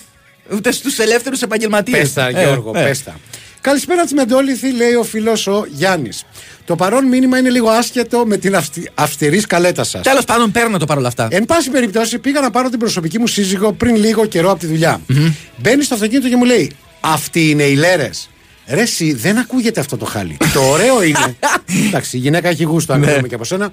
[0.53, 1.98] ούτε στους ελεύθερους επαγγελματίες.
[1.98, 3.16] Πες τα, Γιώργο, πες τα.
[3.62, 6.25] Καλησπέρα της Μεντόληθη, λέει ο φίλος ο Γιάννης.
[6.64, 8.90] Το παρόν μήνυμα είναι λίγο άσχετο με την αυστη...
[8.94, 10.03] αυστηρής σκαλέτα σας.
[10.03, 11.29] Τέλος πάντων, παίρνω το παρόλα αυτά.
[11.31, 14.66] Εν πάση περιπτώσει, πήγα να πάρω την προσωπική μου σύζυγο πριν λίγο καιρό από τη
[14.66, 15.01] δουλειά.
[15.57, 18.31] Μπαίνει στο αυτοκίνητο και μου λέει: Αυτοί είναι οι λέρες.
[18.66, 20.37] Ρε, εσύ, δεν ακούγεται αυτό το χάλι.
[20.53, 21.37] το ωραίο είναι.
[21.88, 23.07] Εντάξει, η γυναίκα έχει γούστο, αν Ναι.
[23.07, 23.72] ξέρουμε και από σένα.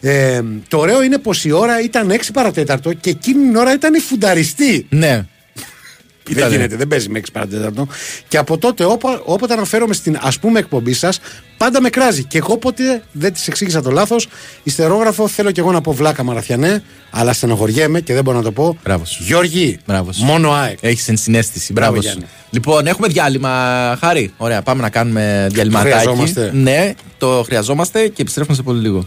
[0.00, 3.94] Ε, το ωραίο είναι πως η ώρα ήταν 6 παρατέταρτο και εκείνη την ώρα ήταν
[3.94, 4.86] η φουνταριστή.
[4.88, 5.26] Ναι.
[6.24, 6.54] Δεν Ήτανε.
[6.54, 7.86] γίνεται, δεν παίζει με 6 παρατέταρτο.
[8.28, 11.20] Και από τότε, όπο- όποτε αναφέρομαι στην ας πούμε εκπομπή σας,
[11.56, 12.24] πάντα με κράζει.
[12.24, 14.28] Και εγώ ποτέ δεν της εξήγησα το λάθος.
[14.62, 18.52] Ιστερόγραφο θέλω και εγώ να πω βλάκα μαραθιανέ, αλλά στενοχωριέμαι και δεν μπορώ να το
[18.52, 18.76] πω.
[18.84, 19.22] Μπράβος σου.
[19.22, 20.24] Γιώργη, Μπράβος σου.
[20.24, 20.78] μόνο ΑΕΚ.
[20.80, 21.72] Έχεις ενσυναίσθηση.
[21.72, 22.16] Μπράβο, Μπράβος σου.
[22.18, 22.34] Γιάννη.
[22.50, 23.96] Λοιπόν, έχουμε διάλειμμα.
[24.00, 24.32] Χάρη.
[24.36, 25.90] Ωραία, πάμε να κάνουμε διαλυματάκι.
[25.90, 26.50] χρειαζόμαστε.
[26.54, 29.06] Ναι, το χρειαζόμαστε και επιστρέφουμε σε πολύ λίγο.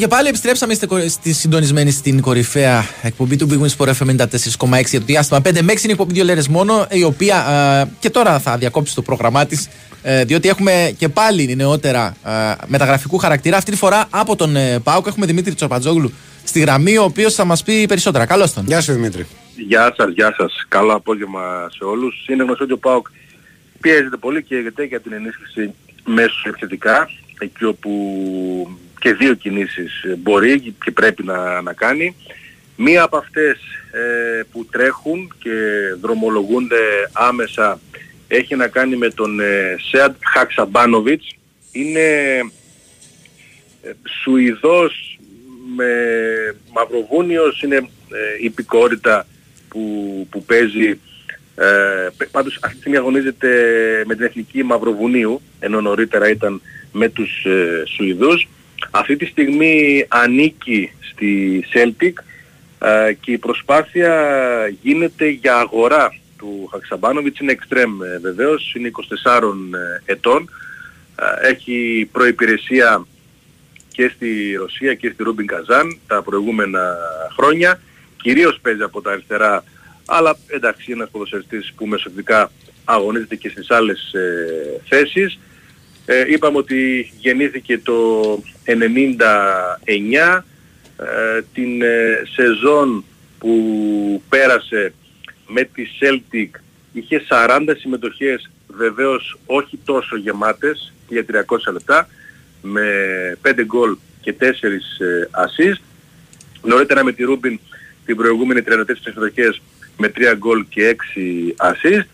[0.00, 0.28] Και πάλι.
[0.28, 4.98] Επιστρέψαμε είστε κο- στη συντονισμένη στην κορυφαία εκπομπή του Big Wings for FM 94,6 για
[5.00, 7.36] το διάστημα 5 με 6 είναι η εκπομπή δύο λέρες μόνο, η οποία
[7.90, 9.68] ε, και τώρα θα διακόψει το πρόγραμμά της.
[10.24, 12.30] διότι έχουμε και πάλι νεότερα ε,
[12.66, 13.56] μεταγραφικού χαρακτήρα.
[13.56, 16.12] Αυτή τη φορά από τον ε, ΠΑΟΚ έχουμε Δημήτρη Τσορπατζόγλου
[16.44, 18.26] στη γραμμή, ο οποίος θα μας πει περισσότερα.
[18.26, 18.64] Καλώς τον.
[18.66, 19.26] Γεια σου Δημήτρη.
[19.56, 20.64] Γεια σας, γεια σας.
[20.68, 21.40] Καλό απόγευμα
[21.76, 22.26] σε όλους.
[22.28, 23.06] Είναι γνωστό ότι ο ΠΑΟΚ
[23.80, 25.70] πιέζεται πολύ και γιατί για την ενίσχυση
[26.04, 27.90] μέσως επιθετικά, εκεί όπου
[29.00, 32.16] και δύο κινήσεις μπορεί και πρέπει να, να κάνει.
[32.76, 33.58] Μία από αυτές
[33.90, 35.50] ε, που τρέχουν και
[36.00, 37.80] δρομολογούνται άμεσα
[38.28, 41.36] έχει να κάνει με τον ε, Σεατ Χαξαμπάνοβιτς.
[41.72, 42.38] Είναι
[43.82, 43.90] ε,
[44.22, 45.18] Σουηδός
[45.76, 45.92] με
[46.72, 49.26] Μαυροβούνιος, είναι ε, υπηκόρητα
[49.68, 51.00] που, που παίζει
[51.54, 53.48] ε, π- πάντως αυτή τη στιγμή αγωνίζεται
[54.06, 56.60] με την Εθνική Μαυροβουνίου, ενώ νωρίτερα ήταν
[56.92, 58.48] με τους ε, Σουηδούς.
[58.90, 62.12] Αυτή τη στιγμή ανήκει στη Celtic
[62.78, 64.12] ε, και η προσπάθεια
[64.82, 67.40] γίνεται για αγορά του Χαξαμπάνοβιτς.
[67.40, 68.90] Είναι εξτρέμ ε, βεβαίως, είναι
[69.24, 69.42] 24
[70.04, 70.50] ετών.
[71.16, 73.06] Ε, έχει προϋπηρεσία
[73.92, 76.96] και στη Ρωσία και στη Ρούμπιν Καζάν τα προηγούμενα
[77.36, 77.80] χρόνια.
[78.22, 79.64] Κυρίως παίζει από τα αριστερά,
[80.06, 82.50] αλλά εντάξει είναι ένας ποδοσφαιριστής που μεσοπτικά
[82.84, 85.38] αγωνίζεται και στις άλλες ε, θέσεις.
[86.12, 90.44] Ε, είπαμε ότι γεννήθηκε το 99,
[90.96, 93.04] ε, την ε, σεζόν
[93.38, 94.92] που πέρασε
[95.46, 96.48] με τη Celtic
[96.92, 102.08] είχε 40 συμμετοχές βεβαίως όχι τόσο γεμάτες για 300 λεπτά
[102.62, 102.88] με
[103.42, 104.48] 5 γκολ και 4 ε,
[105.30, 105.82] assist.
[106.62, 107.60] Νωρίτερα με τη Ρούμπιν
[108.04, 109.62] την προηγούμενη 34 συμμετοχές
[109.96, 112.06] με 3 γκολ και 6 assist.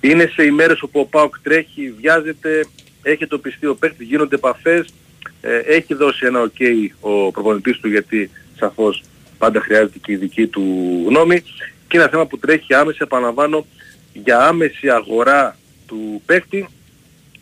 [0.00, 2.66] Είναι σε ημέρες όπου ο Πάοκ τρέχει, βιάζεται,
[3.04, 4.94] έχει το πιστεί ο παίκτης, γίνονται επαφές,
[5.40, 9.02] ε, έχει δώσει ένα ok ο προπονητής του γιατί σαφώς
[9.38, 10.62] πάντα χρειάζεται και η δική του
[11.08, 11.42] γνώμη
[11.88, 13.66] και ένα θέμα που τρέχει άμεσα, επαναλαμβάνω,
[14.12, 16.68] για άμεση αγορά του παίκτη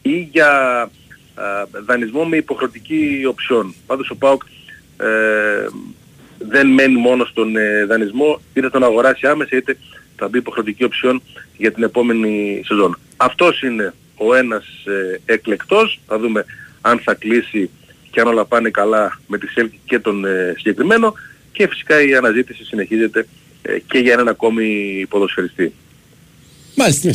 [0.02, 0.80] ή για
[1.34, 3.74] α, δανεισμό με υποχρεωτική οψιόν.
[3.86, 4.42] Πάντως ο ΠΑΟΚ
[4.96, 5.66] ε,
[6.38, 9.76] δεν μένει μόνο στον ε, δανεισμό, είτε τον αγοράσει άμεσα είτε
[10.16, 11.22] θα μπει υποχρεωτική οψιόν
[11.56, 12.98] για την επόμενη σεζόν.
[13.16, 13.94] Αυτός είναι
[14.26, 16.44] ο ένας ε, εκλεκτός, θα δούμε
[16.80, 17.70] αν θα κλείσει
[18.10, 21.14] και αν όλα πάνε καλά με τη Σέλκη και τον ε, συγκεκριμένο
[21.52, 23.26] και φυσικά η αναζήτηση συνεχίζεται
[23.62, 25.72] ε, και για έναν ακόμη ποδοσφαιριστή.
[26.74, 27.10] Μάλιστα.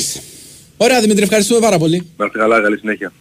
[0.78, 2.08] Ωραία, Δημήτρη, ευχαριστούμε πάρα πολύ.
[2.18, 3.12] Να είστε καλά, καλή συνέχεια.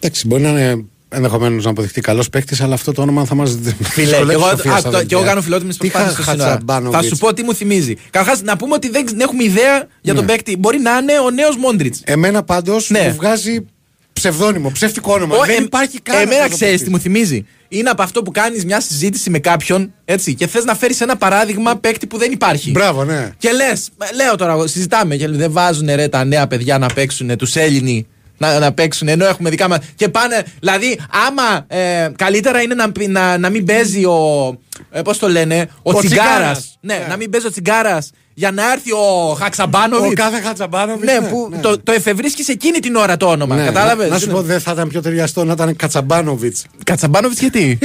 [0.00, 3.58] Εντάξει, μπορεί να είναι ενδεχομένως να αποδειχτεί καλός παίκτης, αλλά αυτό το όνομα θα μας.
[3.82, 6.58] Φίλε, εγώ, α, το, και εγώ κάνω φιλότιμες προσπάθειες στο σύνορα.
[6.90, 7.94] Θα σου πω τι μου θυμίζει.
[8.10, 10.32] Καταρχάς, να πούμε ότι δεν, δεν έχουμε ιδέα για τον Ναι.
[10.32, 10.56] παίκτη.
[10.56, 12.00] Μπορεί να είναι ο νέος Μόντριτς.
[12.04, 13.04] Εμένα πάντως Ναι.
[13.08, 13.64] μου βγάζει
[14.12, 15.36] ψευδόνυμο, ψεύτικο όνομα.
[15.36, 16.20] Ο- δεν εμ- υπάρχει καν.
[16.20, 16.82] Εμένα αυτός ο ξέρεις παίκτης.
[16.86, 17.46] τι μου θυμίζει.
[17.68, 21.16] Είναι από αυτό που κάνεις μια συζήτηση με κάποιον έτσι, και θες να φέρεις ένα
[21.16, 22.70] παράδειγμα παίκτη που δεν υπάρχει.
[22.70, 23.30] Μπράβο, ναι.
[23.38, 27.56] Και λες, λέω τώρα, συζητάμε και δεν βάζουν ρε τα νέα παιδιά να παίξουν, τους
[27.56, 28.06] Έλληνοι
[28.40, 29.78] να, να παίξουν, ενώ έχουμε δικά μας.
[29.94, 34.58] Και πάνε, δηλαδή, άμα ε, καλύτερα είναι να, πι- να, να μην παίζει ο.
[34.90, 36.28] Ε, Πώς το λένε, ο, Ο Τσιγκάρας.
[36.30, 36.78] Τσιγκάρας.
[36.80, 40.10] Ναι, να μην παίζει ο Τσιγκάρας για να έρθει ο Χαξαμπάνοβιτ.
[40.10, 41.12] Ο κάθε Χατσαμπάνοβιτς.
[41.12, 43.56] Ναι, που Το, το εφευρίσκεις εκείνη την ώρα το όνομα.
[43.56, 44.10] Ναι, Κατάλαβες.
[44.10, 46.56] Να σου πω, δεν θα ήταν πιο ταιριαστό να ήταν Κατσαμπάνοβιτ.
[46.84, 47.78] Κατσαμπάνοβιτ γιατί;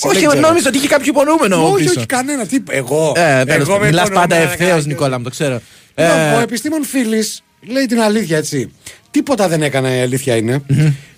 [0.00, 1.64] Όχι, νόμιζα ότι είχε κάποιο υπονοούμενο.
[1.70, 1.94] Όχι, πίσω.
[1.96, 2.46] όχι κανένα.
[2.46, 3.12] Τι, εγώ.
[3.16, 3.80] Ε, τέλος εγώ πάντων.
[3.80, 4.86] με Μιλάς υπονοούμενα, πάντα ευθέως, κάποιος.
[4.86, 5.60] Νικόλα, μου το ξέρω.
[5.94, 8.70] Λοιπόν, Ε, Ο επιστήμον φίλης λέει την αλήθεια έτσι.
[9.10, 10.62] Τίποτα δεν έκανα, η αλήθεια είναι.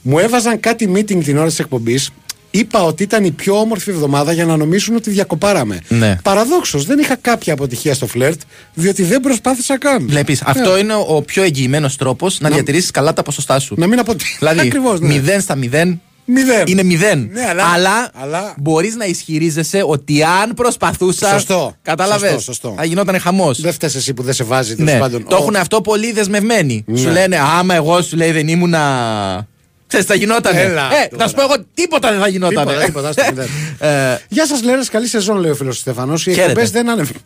[0.02, 2.10] Μου έβαζαν κάτι meeting την ώρα της εκπομπής.
[2.50, 5.80] Είπα ότι ήταν η πιο όμορφη εβδομάδα για να νομίσουν ότι διακοπάραμε.
[5.88, 6.18] Ναι.
[6.22, 8.40] Παραδόξως, δεν είχα κάποια αποτυχία στο φλερτ,
[8.74, 10.06] διότι δεν προσπάθησα καν.
[10.08, 13.74] Βλέπεις, αυτό είναι ο πιο εγγυημένος τρόπος να, Να- διατηρήσεις καλά τα ποσοστά σου.
[13.78, 14.36] Να μην αποτύχει.
[14.38, 15.20] Δηλαδή, Ακριβώς, ναι.
[15.26, 16.66] 0 στα 0 Μηδέν.
[16.66, 17.28] είναι 0.
[17.32, 21.28] Ναι, αλλά- αλλά αλλά- μπορείς να ισχυρίζεσαι ότι αν προσπαθούσα.
[21.28, 21.74] Σωστό.
[21.82, 22.74] Κατάλαβες; Σωστό, σωστό.
[22.76, 23.60] Θα γινόταν χαμός.
[23.60, 25.24] Δεν φταίει εσύ που δεν σε βάζει τέλος Ναι, πάντων.
[25.28, 26.84] το Ο- έχουν αυτό πολύ δεσμευμένοι.
[26.86, 26.98] Ναι.
[26.98, 29.46] Σου λένε, άμα εγώ σου λέει δεν ήμουνα.
[29.86, 30.60] Ξέρεις, θα γινότανε.
[30.60, 31.22] Έλα, ε, τώρα.
[31.22, 32.70] θα σου πω εγώ τίποτα δεν θα γινότανε.
[32.70, 33.48] Τίποτα, τίποτα, στο μηδέν.
[33.78, 36.20] Ε, Γεια σας, Λέρες, καλή σεζόν, λέει ο φίλος Στεφανός.
[36.26, 36.42] Οι Χαίρετε.
[36.50, 37.20] εκπομπές δεν ανεβαίνουν.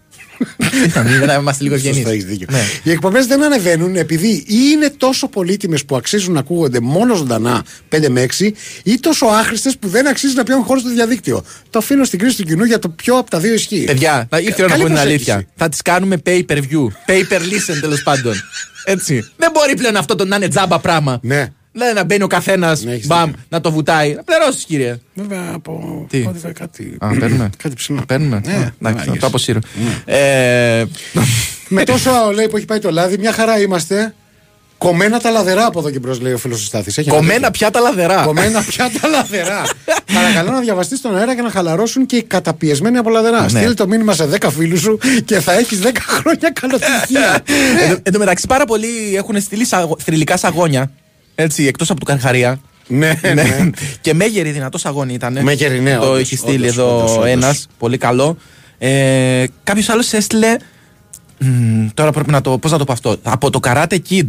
[1.19, 2.11] Δεν είμαστε λίγο Σωστά, γεννήσει.
[2.13, 2.47] έχεις δίκιο.
[2.83, 7.65] Οι εκπομπές δεν ανεβαίνουν επειδή ή είναι τόσο πολύτιμες που αξίζουν να ακούγονται μόνο ζωντανά
[7.97, 8.51] 5 με 6
[8.83, 11.45] ή τόσο άχρηστες που δεν αξίζει να πιάνουν χώρο στο διαδίκτυο.
[11.71, 13.85] Το αφήνω στην κρίση του κοινού για το ποιο από τα δύο ισχύει.
[13.85, 15.31] Παιδιά, να ήρθε η ώρα να Καλή πούμε την προσέγγιση.
[15.31, 15.49] αλήθεια.
[15.57, 16.85] Θα τις κάνουμε pay per view.
[17.07, 18.35] Pay per listen τέλος πάντων.
[18.85, 19.29] Έτσι.
[19.37, 21.19] Δεν μπορεί πλέον αυτό το να είναι τζάμπα πράγμα.
[21.23, 21.53] Ναι.
[21.73, 24.15] Δηλαδή να μπαίνει ο καθένας, μπαμ, να το βουτάει.
[24.15, 24.99] Να πληρώσεις, κύριε.
[25.15, 26.97] Βέβαια από Τι; Spotify κάτι.
[27.01, 27.51] Α, παίρνουμε.
[27.57, 28.03] κάτι ψηλό.
[28.09, 28.41] Παίρνουμε.
[28.45, 29.05] Ναι, Α, Εντάξει, μάγες.
[29.05, 29.59] θα το αποσύρω.
[30.05, 30.85] Ε,
[31.69, 34.15] Με τόσο λέει που έχει πάει το λάδι, μια χαρά είμαστε.
[34.79, 37.01] Κομμένα τα λαδερά από εδώ και μπρος, λέει ο φίλος του Στάθης.
[37.09, 38.23] Κομμένα πια τα λαδερά.
[38.25, 39.63] Κομμένα πια τα λαδερά.
[40.15, 43.43] Παρακαλώ να διαβαστείς στον αέρα και να χαλαρώσουν και οι καταπιεσμένοι από λαδερά.
[43.43, 43.49] Ναι.
[43.49, 47.43] Στείλ το μήνυμα σε 10 φίλους σου και θα έχεις 10 χρόνια καλοτυχία.
[47.83, 50.91] Εν τω- Εν τω μεταξύ, πάρα πολλοί έχουν στείλει σαγο- θρηλυκά σαγόνια.
[51.41, 52.61] Έτσι, εκτός από του Καρχαρία.
[52.87, 53.71] ναι, ναι.
[54.01, 55.39] και Μέγερη δυνατός σαγόνι ήταν.
[55.43, 57.27] Μέγερη, ναι, Το όντως, έχει στείλει όντως, εδώ όντως, όντως.
[57.27, 57.67] ένας.
[57.79, 58.37] Πολύ καλό.
[58.79, 60.57] Ε, Κάποιος άλλος έστειλε.
[61.39, 62.59] μ, τώρα πρέπει να το.
[62.59, 63.17] Πώς να το πω αυτό.
[63.23, 64.27] Από το Karate Kid.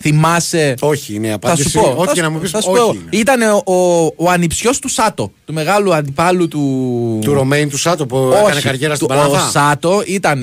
[0.00, 1.68] Θυμάσαι; Όχι, είναι η Θα απάντηση.
[1.68, 1.94] σου πω.
[1.96, 2.80] Ό,τι θα και να σου- μου πεις, θα σου όχι.
[2.80, 2.92] πω.
[2.94, 3.08] είναι.
[3.10, 7.18] Ήταν ο, ο, ο ανιψιός του Σάτο, του μεγάλου αντιπάλου του.
[7.24, 9.46] Του Ρωμαίν του Σάτο που έκανε καριέρα στην του- Παναδά.
[9.46, 10.42] Ο Σάτο ήταν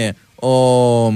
[0.50, 1.14] ο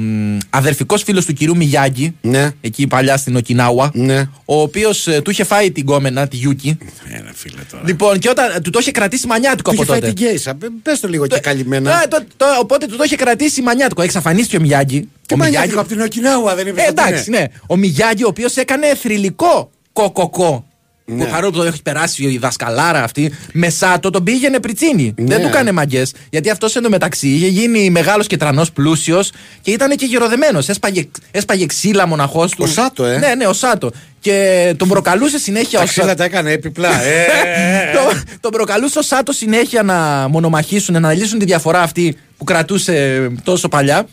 [0.49, 2.15] αδερφικός φίλος του κυρίου Μιγιάγκη.
[2.21, 2.51] Ναι.
[2.61, 3.91] Εκεί παλιά στην Οκινάουα.
[3.93, 4.19] Ναι.
[4.45, 6.77] Ο οποίος του είχε φάει την κόμενα, τη Γιούκη.
[7.13, 7.83] Ένα φίλε τώρα.
[7.85, 10.13] Λοιπόν, και όταν του το είχε κρατήσει μανιάτικο Του από είχε φάει τότε.
[10.13, 10.57] την Γκέισα.
[10.83, 12.03] Πες το λίγο και καλυμμένα.
[12.03, 14.01] Ε, το- το- οπότε του το είχε κρατήσει μανιάτικο.
[14.01, 15.09] Εξαφανίστηκε ο Μιγιάγκη.
[15.25, 16.83] Τι ο μαγιάτικο από την Οκινάουα δεν είπες.
[16.83, 17.43] ε, εντάξει, ναι.
[17.67, 20.63] Ο Μιγιάγκη, ο οποίος έκανε θρηλυκό κοκοκό.
[21.09, 21.23] Ναι.
[21.23, 25.13] Που παρόλο που το έχει περάσει η δασκαλάρα αυτή, με σάτο τον πήγαινε πριτσίνη.
[25.17, 25.25] Ναι.
[25.25, 26.13] Δεν του έκανε μαγκές.
[26.29, 30.59] Γιατί αυτός εντωμεταξύ είχε γίνει μεγάλος και τρανός πλούσιος και ήταν και γεροδεμένο.
[30.67, 32.63] Έσπαγε, έσπαγε ξύλα μοναχός του.
[32.63, 33.17] Ο Σάτο, ε.
[33.17, 33.91] Ναι, ναι, ο Σάτο.
[34.19, 37.03] Και τον προκαλούσε συνέχεια Τα ο ξύλα τα έκανε έπιπλα.
[37.03, 37.91] Ε, ε, ε.
[37.95, 43.27] το, τον προκαλούσε ο Σάτο συνέχεια να μονομαχήσουν, να λύσουν τη διαφορά αυτή που κρατούσε
[43.43, 44.07] τόσο παλιά.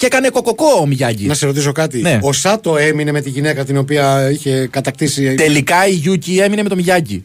[0.00, 1.26] Και έκανε κοκοκό ο Μιγιάγκη.
[1.26, 2.00] Να σε ρωτήσω κάτι.
[2.00, 2.18] Ναι.
[2.22, 5.34] Ο Σάτο έμεινε με τη γυναίκα την οποία είχε κατακτήσει.
[5.34, 7.24] Τελικά η Γιούκη έμεινε με το Μιγιάγκη.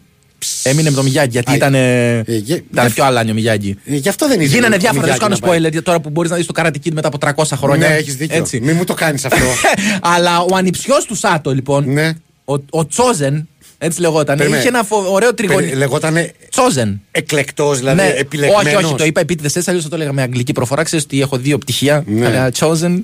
[0.63, 1.73] Έμεινε με το Μιγιάγκη γιατί Α, ήταν.
[1.75, 3.77] ε, γε- Ήταν πιο αλάνιο ο Μιγιάγκη.
[3.85, 4.55] Ε, Γι' αυτό δεν ήθελε.
[4.55, 5.57] Γίνανε ο διάφορα, δεν σου Μιγιάκη κάνω να πάει.
[5.57, 7.87] spoiler γιατί τώρα που μπορείς να δεις το Karate Kid μετά από 300 χρόνια.
[7.87, 8.37] Ναι, έχεις δίκιο.
[8.37, 8.59] Έτσι.
[8.61, 9.45] Μην μου το κάνεις αυτό.
[10.15, 12.11] Αλλά ο ανιψιός του Σάτο λοιπόν, ναι.
[12.45, 13.47] ο, ο Τσόζεν,
[13.85, 14.59] έτσι λεγόταν, Περίμενε.
[14.61, 15.63] είχε ένα φο- ωραίο τριγωνικό.
[15.65, 17.01] Περι- Λεγότανε Τσόζεν.
[17.11, 18.63] εκλεκτός, δηλαδή ναι, επιλεγμένος.
[18.73, 20.83] όχι, όχι, το είπα επίτηδες έτσι, αλλιώς θα το έλεγα με αγγλική προφορά.
[20.83, 22.03] Ξέρεις ότι έχω δύο πτυχία.
[22.07, 22.21] Ναι.
[22.23, 22.99] Θα έλεγα chosen.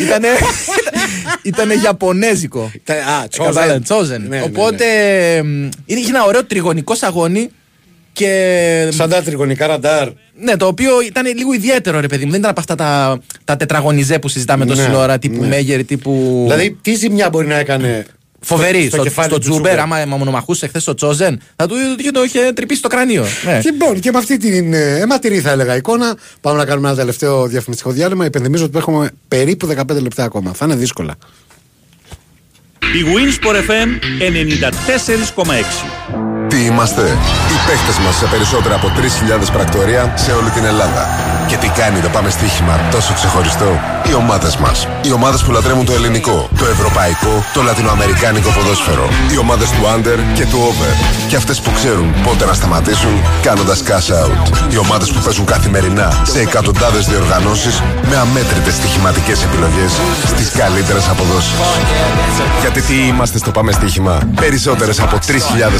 [0.00, 0.28] Ήτανε,
[1.42, 2.70] ήτανε Ιαπωνέζικο.
[2.84, 3.96] Τα- Α, Κατάλαβε, chosen.
[3.96, 4.06] chosen.
[4.08, 4.42] Ναι, ναι, ναι.
[4.42, 4.84] Οπότε
[5.44, 7.48] μ, είχε ένα ωραίο τριγωνικό σαγόνι
[8.12, 8.88] και.
[8.92, 10.08] Σαν τα τριγωνικά ραντάρ.
[10.40, 12.30] Ναι, το οποίο ήταν λίγο ιδιαίτερο, ρε παιδί μου.
[12.30, 15.48] Δεν ήταν από αυτά τα, τα τετραγωνιζέ που συζητάμε τόση Ναι, ώρα, τύπου ναι.
[15.48, 16.40] Μέγερ, τύπου.
[16.42, 18.06] Δηλαδή, τι ζημιά μπορεί να έκανε.
[18.44, 18.86] Φοβερή.
[18.86, 19.80] στο Στο, κεφάλι στο του Τζούμπερ, Τζούμπερ.
[19.84, 23.24] άμα άμα μονομαχούσε χθες ο Τσόζεν, θα του είχε, το είχε τρυπήσει το κρανίο.
[23.44, 23.60] Ναι.
[23.64, 27.46] Λοιπόν, και με αυτή την ε, αιματηρή θα έλεγα εικόνα, πάμε να κάνουμε ένα τελευταίο
[27.46, 28.24] διαφημιστικό διάλειμμα.
[28.24, 30.52] Υπενθυμίζω ότι έχουμε περίπου 15 λεπτά ακόμα.
[30.52, 31.14] Θα είναι δύσκολα.
[32.92, 33.88] Η Winsport FM
[35.42, 35.44] 94,6
[36.48, 37.02] Τι είμαστε,
[37.50, 41.08] οι παίχτες μας σε περισσότερα από 3.000 πρακτορία σε όλη την Ελλάδα.
[41.48, 44.88] Και τι κάνει το πάμε στοίχημα τόσο ξεχωριστό; Οι ομάδες μας.
[45.02, 49.08] Οι ομάδες που λατρεύουν το ελληνικό, το ευρωπαϊκό, το λατινοαμερικάνικο ποδόσφαιρο.
[49.32, 50.92] Οι ομάδες του under και του over.
[51.28, 54.72] Και αυτές που ξέρουν πότε να σταματήσουν κάνοντας cash out.
[54.72, 59.92] Οι ομάδες που παίζουν καθημερινά σε εκατοντάδες διοργανώσεις με αμέτρητες στοιχηματικές επιλογές
[60.26, 61.58] στις καλύτερες αποδόσεις.
[62.60, 65.32] Γιατί τι είμαστε στο Πάμε Στοίχημα; Περισσότερες από 3.000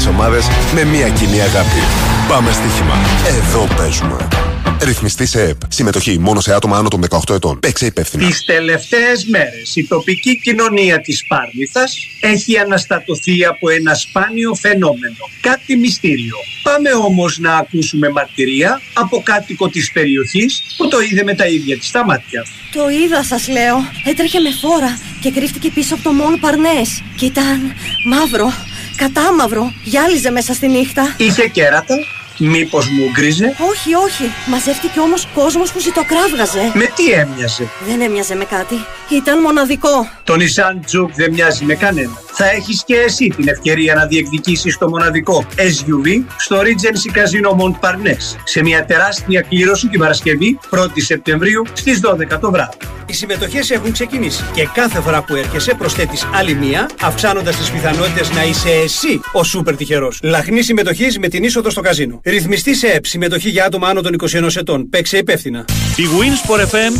[0.09, 1.79] ομάδες με μία κοινή αγάπη.
[2.27, 2.95] Πάμε Στοίχημα.
[3.27, 4.54] Εδώ παίζουμε.
[4.85, 5.59] Ρυθμιστή σε ΕΠ.
[5.67, 7.59] Συμμετοχή μόνο σε άτομα άνω των 18 ετών.
[7.59, 8.27] Παίξε υπεύθυνα.
[8.27, 15.15] Τις τελευταίες μέρες η τοπική κοινωνία της Πάρνηθας έχει αναστατωθεί από ένα σπάνιο φαινόμενο.
[15.41, 16.35] Κάτι μυστήριο.
[16.63, 21.77] Πάμε όμως να ακούσουμε μαρτυρία από κάτοικο της περιοχής που το είδε με τα ίδια
[21.77, 22.45] της τα μάτια.
[22.73, 23.77] Το είδα, σας λέω.
[24.05, 27.03] Έτρεχε με φόρα και κρύφτηκε πίσω από το Μον Παρνές.
[27.15, 27.73] Και ήταν
[28.05, 28.53] μαύρο,
[28.95, 29.73] κατάμαυρο.
[29.83, 31.15] Γυάλιζε μέσα στη νύχτα.
[31.17, 31.95] Είχε κέρατα,
[32.37, 34.31] μήπως μου γκρίζε; Όχι, όχι.
[34.47, 36.71] Μαζεύτηκε όμως κόσμος που ζητοκράβγαζε.
[36.73, 38.75] Με τι έμοιαζε; Δεν έμοιαζε με κάτι.
[39.09, 40.09] Ήταν μοναδικό.
[40.23, 42.23] Το Nissan Juke δεν μοιάζει με κανένα.
[42.37, 48.39] Θα έχεις και εσύ την ευκαιρία να διεκδικήσεις το μοναδικό SUV στο Regency Casino Montparnasse
[48.43, 52.77] σε μια τεράστια κλήρωση την Παρασκευή 1η Σεπτεμβρίου στις 12 το βράδυ.
[53.07, 58.31] Οι συμμετοχές έχουν ξεκινήσει και κάθε φορά που έρχεσαι προσθέτεις άλλη μία, αυξάνοντας τις πιθανότητες
[58.31, 60.19] να είσαι εσύ ο σούπερ τυχερός.
[60.23, 62.21] Λαχνή συμμετοχής με την είσοδο στο καζίνο.
[62.27, 64.89] Ρυθμιστή σε ΕΠ, συμμετοχή για άτομα άνω των 21 ετών.
[64.89, 65.65] Παίξε υπεύθυνα.
[65.95, 66.93] Η Winsport FM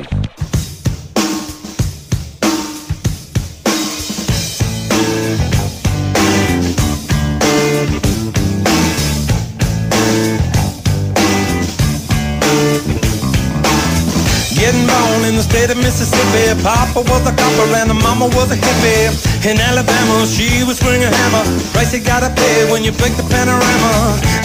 [0.00, 0.25] 94,6
[14.66, 16.44] Getting born in the state of Mississippi.
[16.66, 19.06] Papa was a copper and the mama was a hippie.
[19.48, 21.44] In Alabama, she was swing a hammer.
[21.72, 23.92] Price you gotta pay when you break the panorama.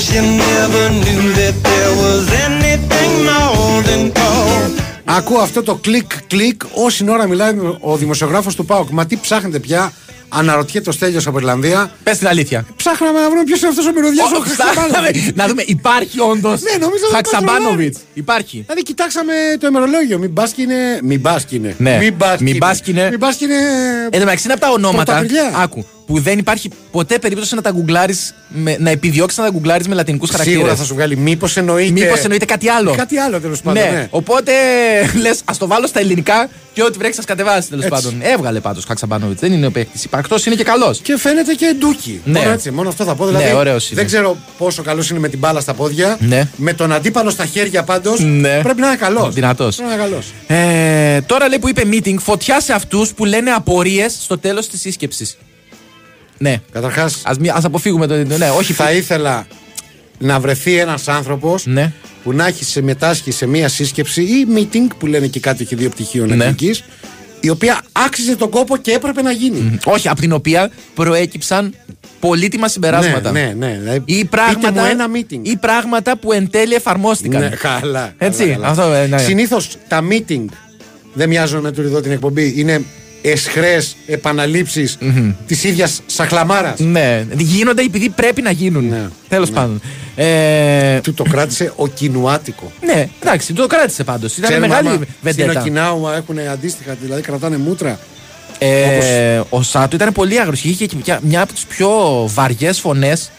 [0.06, 4.72] She never knew that there was anything more than gold.
[5.06, 8.90] Ακούω αυτό το κλικ κλικ όση ώρα μιλάει ο δημοσιογράφος του ΠΑΟΚ.
[8.90, 9.94] Μα τι ψάχνετε πια,
[10.34, 11.92] αναρωτιέται ο Στέλιος από Ιρλανδία.
[12.04, 12.66] Πες την αλήθεια.
[12.76, 16.62] Ψάχναμε να βρούμε ποιος είναι αυτός ο μυρωδιάς ο Ω, ψάχναμε να δούμε, υπάρχει όντως.
[16.62, 17.96] Ναι, νομίζω ότι Χαξαμπάνοβιτ.
[18.14, 18.62] Υπάρχει.
[18.66, 20.18] Δηλαδή, κοιτάξαμε το ημερολόγιο.
[20.18, 21.00] Μην πας και είναι.
[21.04, 21.76] Μην πας και είναι.
[21.78, 21.98] Ναι.
[21.98, 22.66] Μην πας και Μην είναι.
[22.66, 23.10] πας και είναι.
[23.10, 23.56] Μην πας και είναι.
[24.04, 25.04] Εν τω μεταξύ είναι από τα ονόματα.
[25.04, 25.52] Πρωταπριλιά.
[25.56, 25.86] Άκου.
[26.06, 28.34] Που δεν υπάρχει ποτέ περίπτωση να τα γκουγκλάρεις,
[28.80, 30.60] να επιδιώξεις να τα γκουγκλάρεις με λατινικούς χαρακτήρες.
[30.60, 31.16] Σίγουρα θα σου βγάλει.
[31.18, 31.92] Μήπως εννοείται.
[31.92, 32.94] Μήπως εννοείται κάτι άλλο.
[32.96, 33.84] Κάτι άλλο τέλος πάντων.
[33.84, 33.90] Ναι.
[33.90, 34.08] ναι.
[34.12, 34.52] Οπότε
[35.22, 38.02] λες, ας το βάλω στα ελληνικά και ό,τι βρέξει, ας κατεβάσεις τέλος Έτσι.
[38.02, 38.20] πάντων.
[38.22, 39.40] Έβγαλε πάντως ο Χαξαμπάνοβιτς.
[39.40, 40.04] Δεν είναι ο παίκτης.
[40.04, 41.00] Υπαρκτός είναι και καλός.
[41.00, 42.22] Και φαίνεται και ντούκι.
[42.26, 42.40] Ναι.
[42.40, 43.26] Μόνο, έτσι, μόνο αυτό θα πω.
[43.26, 43.96] Δηλαδή, Ναι, ωραίος είναι.
[43.96, 46.18] δεν ξέρω πόσο καλός είναι με την μπάλα στα πόδια.
[46.20, 46.50] Ναι.
[46.56, 48.20] Με τον αντίπαλο στα χέρια πάντως.
[48.20, 48.60] Ναι.
[48.64, 49.34] Πρέπει να είναι καλός.
[49.34, 49.76] Δυνατός.
[49.76, 50.34] Πρέπει να είναι καλός.
[50.48, 54.80] Ε, τώρα λέει που είπε meeting, φωτιά σε αυτούς που λένε απορίες στο τέλος της
[54.82, 55.38] σύσκεψης.
[56.42, 56.58] Ναι.
[56.72, 57.16] Καταρχάς.
[57.26, 58.16] Α ας αποφύγουμε το.
[58.16, 58.74] Ναι, όχι.
[58.74, 59.48] Θα ήθελα
[60.18, 61.92] να βρεθεί ένας άνθρωπος Ναι.
[62.24, 65.90] που να έχει συμμετάσχει σε μία σύσκεψη ή meeting που λένε και κάτι έχει δύο
[65.90, 66.34] πτυχίων Ναι.
[66.34, 66.84] ελληνικής,
[67.40, 69.78] η οποία άξιζε τον κόπο και έπρεπε να γίνει.
[69.86, 71.74] Όχι, από την οποία προέκυψαν
[72.20, 73.32] πολύτιμα συμπεράσματα.
[73.32, 73.78] Ναι, ναι, ναι.
[73.80, 75.40] Δηλαδή, Ή πείτε πράγματα, μου ένα meeting.
[75.42, 77.42] ή πράγματα που εν τέλει εφαρμόστηκαν.
[77.42, 78.14] Ναι, καλά.
[78.18, 78.68] Έτσι, καλά, καλά.
[78.68, 79.18] αυτό, ε, ναι.
[79.18, 80.46] Συνήθως τα meeting
[81.14, 82.54] δεν μοιάζουν με το εδώ την εκπομπή.
[82.58, 82.82] Είναι
[83.22, 84.98] εσχρές επαναλήψεις
[85.48, 86.80] της ίδιας σαχλαμάρας.
[86.80, 88.88] Ναι, γίνονται επειδή πρέπει να γίνουν.
[88.88, 89.08] Ναι.
[89.30, 89.82] Τέλος πάντων.
[90.16, 92.72] Ε, Του το κράτησε ο Κινουάτικο.
[92.86, 94.38] ναι, εντάξει, το κράτησε πάντως.
[94.38, 95.60] Ήταν Ξέρουμε μεγάλη άμα Στην βεντέτα.
[95.60, 98.00] Οκινάουα έχουν αντίστοιχα, δηλαδή κρατάνε μούτρα.
[98.60, 100.64] Ε, ο Σάτου ήταν πολύ άγριος.
[100.64, 101.90] Είχε και μια, μια από τις πιο
[102.34, 103.32] βαριές φωνές.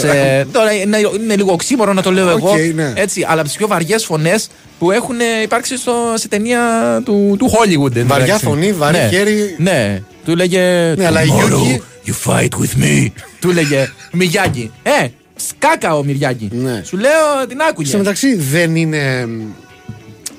[0.00, 2.50] Σε, τώρα είναι, είναι λίγο οξύμορο να το λέω εγώ.
[2.50, 2.92] Οκ, ναι.
[2.96, 4.48] Έτσι, αλλά από τις πιο βαριές φωνές
[4.78, 6.60] που έχουν ε, υπάρξει στο, σε ταινία
[7.04, 7.96] του, του Hollywood.
[7.96, 8.44] εν τω Βαριά μεταξύ.
[8.44, 9.08] φωνή, βαρύ ναι.
[9.12, 9.54] χέρι.
[9.58, 10.94] Ναι, του λέγε.
[10.96, 13.06] Ναι, αλλά η «Tomorrow Γιούκη- You fight with me.
[13.40, 14.70] του λέγε Μιγιάκη.
[14.82, 16.48] Ε, σκάκα ο Μυριάκη.
[16.52, 16.82] Ναι.
[16.84, 17.88] Σου λέω την άκουγες.
[17.88, 19.28] Στο μεταξύ δεν είναι.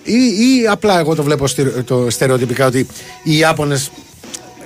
[0.04, 2.88] Ή, ή απλά εγώ το βλέπω στερε- το στερεοτυπικά ότι
[3.24, 3.92] οι Ιάπωνες.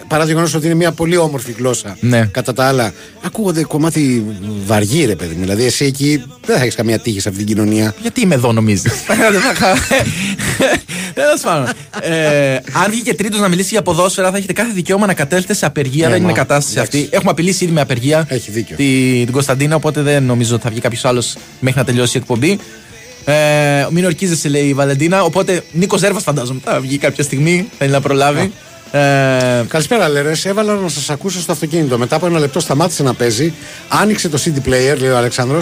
[0.07, 1.97] Παρά το γεγονός ότι είναι μια πολύ όμορφη γλώσσα.
[1.99, 2.25] Ναι.
[2.31, 4.25] Κατά τα άλλα, ακούγονται κομμάτι
[4.65, 5.41] βαργή, ρε παιδί μου.
[5.41, 7.93] Δηλαδή, εσύ εκεί δεν θα έχεις καμία τύχη σε αυτήν την κοινωνία.
[8.01, 8.91] Γιατί είμαι εδώ, νομίζεις;
[11.13, 11.69] Τέλος πάντων.
[12.01, 15.65] Ε, αν βγήκε τρίτος να μιλήσει για ποδόσφαιρα, θα έχετε κάθε δικαίωμα να κατέλθετε σε
[15.65, 16.05] απεργία.
[16.05, 16.97] Ναι, δεν είναι μα, κατάσταση εντάξει.
[16.97, 17.09] αυτή.
[17.15, 18.75] Έχουμε απειλήσει ήδη με απεργία Έχει δίκιο.
[18.75, 22.19] τη- την Κωνσταντίνα, οπότε δεν νομίζω ότι θα βγει κάποιος άλλος μέχρι να τελειώσει η
[22.21, 22.59] εκπομπή.
[23.25, 23.33] Ε,
[23.91, 25.23] μην ορκίζεσαι, λέει η Βαλεντίνα.
[25.23, 27.67] Οπότε Νίκος Ζέρβας, φαντάζομαι, θα βγει κάποια στιγμή.
[27.77, 28.51] Θέλει να προλάβει.
[28.95, 30.31] Ε, Καλησπέρα, Λέρε.
[30.43, 31.97] Έβαλα να σας ακούσω στο αυτοκίνητο.
[31.97, 33.53] Μετά από ένα λεπτό σταμάτησε να παίζει.
[33.87, 35.61] Άνοιξε το CD player, λέει ο Αλεξάνδρο,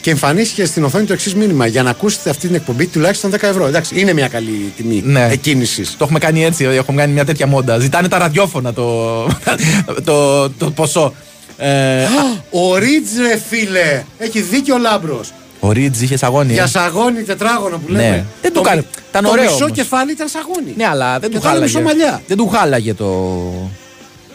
[0.00, 1.66] και εμφανίστηκε στην οθόνη το εξής μήνυμα.
[1.66, 3.66] Για να ακούσετε αυτή την εκπομπή, τουλάχιστον 10 ευρώ.
[3.66, 5.28] Εντάξει, είναι μια καλή τιμή Ναι.
[5.30, 5.90] εκκίνησης.
[5.90, 7.78] Το έχουμε κάνει έτσι, έχουμε κάνει μια τέτοια μόντα.
[7.78, 9.26] Ζητάνε τα ραδιόφωνα το,
[10.04, 11.14] το, το, ποσό.
[11.56, 12.04] Ε,
[12.50, 14.02] Ο Ρίτζ, ρε φίλε!
[14.18, 15.32] Έχει δίκιο ο Λάμπρος.
[15.60, 16.50] Ο Ρίτζ είχε σαγόνι.
[16.50, 16.54] ε.
[16.54, 17.98] Για σαγόνι τετράγωνο που Ναι.
[18.02, 18.26] λέμε.
[18.42, 18.76] Δεν του Το κάνει.
[18.76, 19.76] μι- Ήταν το ωραίο μισό όμως.
[19.76, 20.74] κεφάλι ήταν σαγόνι.
[20.76, 21.84] Ναι, αλλά δεν Του του, χάλαγε χάλαγε.
[21.86, 22.22] μαλλιά.
[22.26, 23.06] Δεν του χάλαγε το.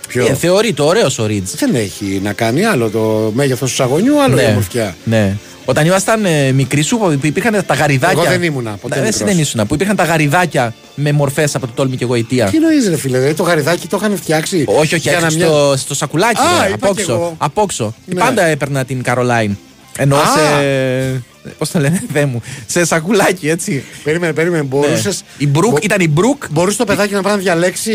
[0.07, 1.51] Ποιο; Ε, θεωρείται ωραίος ο Ρίτζ.
[1.53, 4.95] Δεν έχει να κάνει άλλο το μέγεθος του σαγονιού, άλλο η ομορφιά.
[5.03, 5.35] ναι.
[5.65, 8.21] Όταν ήμασταν ε, μικροί σου, που υπήρχαν τα γαριδάκια.
[8.21, 9.33] Εγώ δεν ήμουνα ποτέ Ναι, εσύ μικρός.
[9.33, 9.67] δεν ήσουν.
[9.67, 12.45] Που υπήρχαν τα γαριδάκια με μορφές από το τόλμη και γοητεία.
[12.45, 14.63] Τι νοεί, ρε φίλε, δηλαδή το γαριδάκι το είχαν φτιάξει.
[14.67, 16.39] Όχι, όχι, για να έξω μια- στο, στο σακουλάκι.
[16.39, 17.13] Α, ρε, είπα από κι όξω.
[17.13, 17.35] εγώ.
[17.37, 17.93] Από όξω.
[18.05, 18.19] Ναι.
[18.19, 19.57] Πάντα έπαιρνα την Καρολάιν.
[19.97, 20.19] Ενώ Α.
[20.25, 21.23] σε.
[21.57, 22.41] Πώς το λένε, δε μου.
[22.65, 23.83] Σε σακουλάκι, έτσι.
[24.03, 24.63] Περίμενε, περίμενε.
[24.63, 25.07] Μπορούσε.
[25.07, 25.13] Ναι.
[25.37, 26.43] Η Μπρουκ ήταν η Μπρουκ.
[26.51, 27.91] Μπορούσες το παιδάκι να πάει να διαλέξει.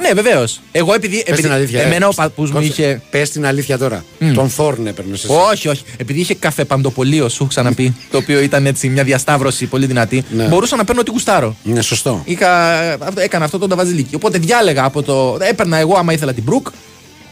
[0.00, 0.60] Ναι, βεβαίως.
[0.72, 1.16] Εγώ επειδή.
[1.16, 1.80] Πες επειδή την αλήθεια.
[1.80, 1.84] ε.
[1.84, 2.68] εμένα ο παππούς μου Κόψε.
[2.82, 3.02] είχε.
[3.10, 4.04] Πες την αλήθεια τώρα.
[4.34, 5.24] Τον Θόρν έπαιρνες.
[5.52, 5.82] Όχι, όχι.
[5.96, 7.94] Επειδή είχε καφέ παντοπολείο, σου έχω ξαναπεί.
[8.10, 10.24] το οποίο ήταν έτσι μια διασταύρωση πολύ δυνατή.
[10.30, 10.44] Ναι.
[10.44, 11.56] Μπορούσα να παίρνω ό,τι γουστάρω.
[11.64, 12.22] Είναι σωστό.
[12.24, 14.14] Είχα, αυτό- έκανα αυτό το ταβαζιλίκι.
[14.14, 15.36] Οπότε διάλεγα από το.
[15.40, 16.66] Έπαιρνα εγώ άμα ήθελα την Μπρουκ.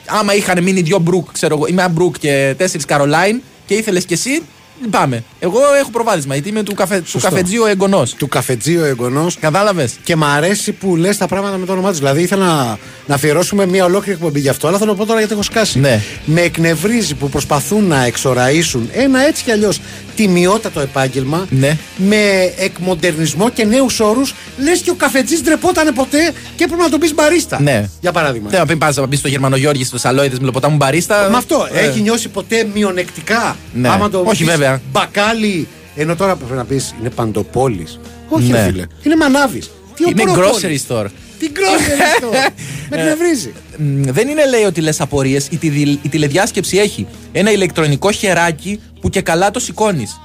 [0.07, 4.05] Άμα είχαν μείνει δύο Μπρουκ, ξέρω εγώ, είμαι ένα Μπρουκ και τέσσερις Καρολάιν και ήθελες
[4.05, 4.43] κι εσύ,
[4.91, 5.25] πάμε.
[5.39, 7.29] Εγώ έχω προβάδισμα γιατί είμαι του, καφε, του Σωστό.
[7.29, 8.15] καφετζίου εγγονός.
[8.15, 9.37] Του καφετζίου εγγονός.
[9.41, 11.99] Κατάλαβες; Και μ' αρέσει που λες τα πράγματα με το όνομά τους.
[11.99, 15.19] Δηλαδή ήθελα να, να αφιερώσουμε μια ολόκληρη εκπομπή γι' αυτό, αλλά θέλω να πω τώρα
[15.19, 15.79] γιατί έχω σκάσει.
[15.79, 16.01] Ναι.
[16.25, 19.81] Με εκνευρίζει που προσπαθούν να εξοραίσουν ένα έτσι κι αλλιώς
[20.17, 21.77] τιμιότατο επάγγελμα Ναι.
[21.97, 24.35] με εκμοντερνισμό και νέους όρους.
[24.59, 27.61] Λες και ο καφετζής ντρεπότανε ποτέ και έπρεπε να τον πεις μπαρίστα.
[27.61, 27.89] Ναι.
[28.01, 28.49] Για παράδειγμα.
[28.49, 31.29] Δεν να πει να πεις στο Γερμανογιώργη στο Σαλόιδε με ποτάμου μπαρίστα.
[31.31, 33.57] Με αυτό, Ε, έχει νιώσει ποτέ μειονεκτικά.
[33.75, 33.89] Ναι.
[33.89, 34.81] Άμα το Όχι, πεις βέβαια.
[34.93, 38.01] Μπακάλι, ενώ τώρα πρέπει να πεις είναι παντοπόλης.
[38.29, 38.59] Όχι, Ναι.
[38.59, 38.85] ρε φίλε.
[39.03, 39.71] Είναι μανάβης.
[39.97, 40.85] Τι Είναι οποροπόλης.
[40.89, 41.07] grocery store.
[41.39, 42.51] Τι grocery store.
[42.91, 43.53] Με εκνευρίζει.
[43.77, 45.47] Μ, δεν είναι λέει ότι λες απορίες.
[45.51, 50.21] Η, τηλε- η τηλεδιάσκεψη έχει ένα ηλεκτρονικό χεράκι που και καλά το σηκώνεις.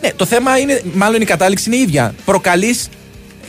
[0.00, 2.14] Ναι, το θέμα είναι, μάλλον η κατάληξη είναι η ίδια.
[2.24, 2.88] Προκαλείς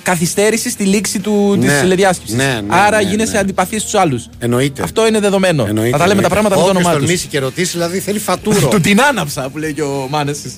[0.05, 1.67] καθυστέρηση στη λήξη του, Ναι.
[1.67, 2.35] της τηλεδιάσκεψης.
[2.35, 3.37] Ναι, ναι, Άρα ναι, γίνεσαι ναι.
[3.37, 4.29] αντιπαθής στους άλλους.
[4.39, 4.81] Εννοείται.
[4.83, 5.65] Αυτό είναι δεδομένο.
[5.67, 6.29] Εννοείται, θα τα λέμε τα εννοείται.
[6.29, 6.99] πράγματα με το Όποιος όνομά τους.
[7.05, 8.67] τολμήσει και ρωτήσει, δηλαδή θέλει φατούρο.
[8.73, 10.53] Του την άναψα που λέει και ο Μάνεσης.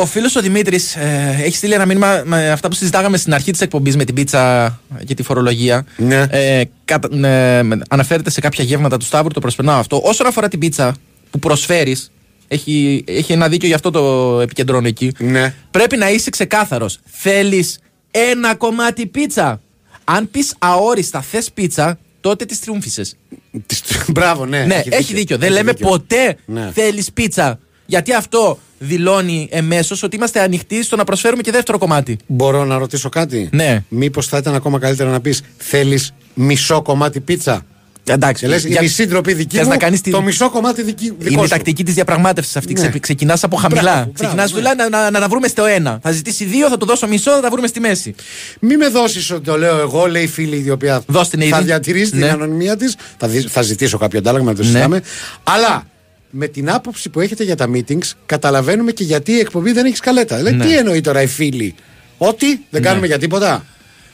[0.00, 3.34] Ο Ο φίλος ο Δημήτρης ε, έχει στείλει ένα μήνυμα με αυτά που συζητάγαμε στην
[3.34, 5.86] αρχή της εκπομπής με την πίτσα και τη φορολογία.
[5.96, 6.26] Ναι.
[6.30, 10.00] Ε, κατα- ε, με- αναφέρεται σε κάποια γεύματα του Σταύρου, το προσπερνάω αυτό.
[10.04, 10.94] Όσον αφορά την πίτσα
[11.30, 12.10] που προσφέρεις,
[12.48, 14.00] έχει, έχει ένα δίκιο γι' αυτό το
[14.40, 15.12] επικεντρώνω εκεί.
[15.18, 15.54] Ναι.
[15.70, 16.98] Πρέπει να είσαι ξεκάθαρος.
[17.04, 17.78] Θέλεις
[18.10, 19.60] ένα κομμάτι πίτσα.
[20.04, 23.16] Αν πεις αόριστα θες πίτσα, τότε τη τριούμφισες.
[24.14, 24.64] Μπράβο, ναι.
[24.64, 25.36] Ναι, έχεις, δίκιο.
[25.36, 25.88] Δεν Έχεις λέμε δίκιο.
[25.88, 26.70] ποτέ Ναι.
[26.74, 27.58] θέλεις πίτσα.
[27.86, 32.16] Γιατί αυτό δηλώνει εμέσως ότι είμαστε ανοιχτοί στο να προσφέρουμε και δεύτερο κομμάτι.
[32.26, 33.84] Μπορώ να ρωτήσω κάτι; Ναι.
[33.88, 37.62] Μήπως θα ήταν ακόμα καλύτερα να πεις Θέλεις μισό κομμάτι πίτσα;
[38.04, 38.42] Εντάξει.
[38.42, 40.82] Και λες, η για- μισή ντροπή δική θες μου, να κάνεις τη- το μισό κομμάτι
[40.82, 41.48] δική, δικό Είναι η σου.
[41.50, 42.72] τακτική της διαπραγμάτευσης αυτή.
[42.74, 42.88] Ναι.
[42.88, 43.82] Ξε, Ξεκινάς από χαμηλά.
[43.82, 45.98] Μπράβο, Ξεκινάς, μπράβο, του λέει να, να, να τα βρούμε στο ένα.
[46.02, 48.14] Θα ζητήσει δύο, θα του δώσω μισό, θα τα βρούμε στη μέση.
[48.60, 51.46] Μη με δώσεις ότι το λέω εγώ, λέει η φίλη η οποία Δώσ' την θα
[51.56, 51.64] ήδη.
[51.66, 52.20] διατηρήσει Ναι.
[52.20, 52.96] την ανωνυμία της.
[53.16, 54.68] Θα, δι- θα ζητήσω κάποιο αντάλλαγμα, να το Ναι.
[54.68, 55.02] συζητάμε.
[55.42, 55.86] Αλλά
[56.30, 59.96] με την άποψη που έχετε για τα meetings, καταλαβαίνουμε και γιατί η εκπομπή δεν έχει
[59.96, 60.42] σκαλέτα.
[60.42, 60.64] Λέει, Ναι.
[60.64, 61.74] τι εννοεί τώρα η φίλη.
[62.18, 63.64] Ότι δεν κάνουμε για τίποτα;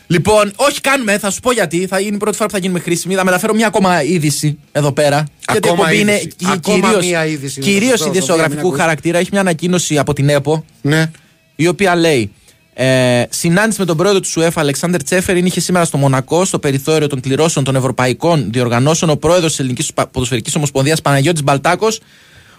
[0.09, 1.87] Λοιπόν, όχι κάνουμε, θα σου πω γιατί.
[1.87, 3.15] Θα είναι η πρώτη φορά που θα γίνουμε χρήσιμοι.
[3.15, 5.17] Θα μεταφέρω μια ακόμα είδηση εδώ πέρα.
[5.51, 6.37] γιατί η Ακόμα εκπομπή είναι είδηση.
[6.45, 7.61] Ακόμα κυρίως- μία είδηση.
[7.61, 8.81] κυρίως Σωστό, Σοφία, ιδιοσιογραφικού μην ακούς.
[8.81, 9.19] χαρακτήρα.
[9.19, 10.65] Έχει μια ανακοίνωση από την ΕΠΟ.
[10.83, 11.11] Ναι.
[11.57, 12.33] η οποία λέει
[12.79, 17.07] ε, συνάντηση με τον πρόεδρο του ΣΟΕΦ, Αλεξάνδρ Τσέφεριν, είχε σήμερα στο Μονακό, στο περιθώριο
[17.07, 22.01] των κληρώσεων των Ευρωπαϊκών Διοργανώσεων, ο πρόεδρος της Ελληνικής Ποδοσφαιρικής Ομοσπονδίας Παναγιώτης Μπαλτάκος.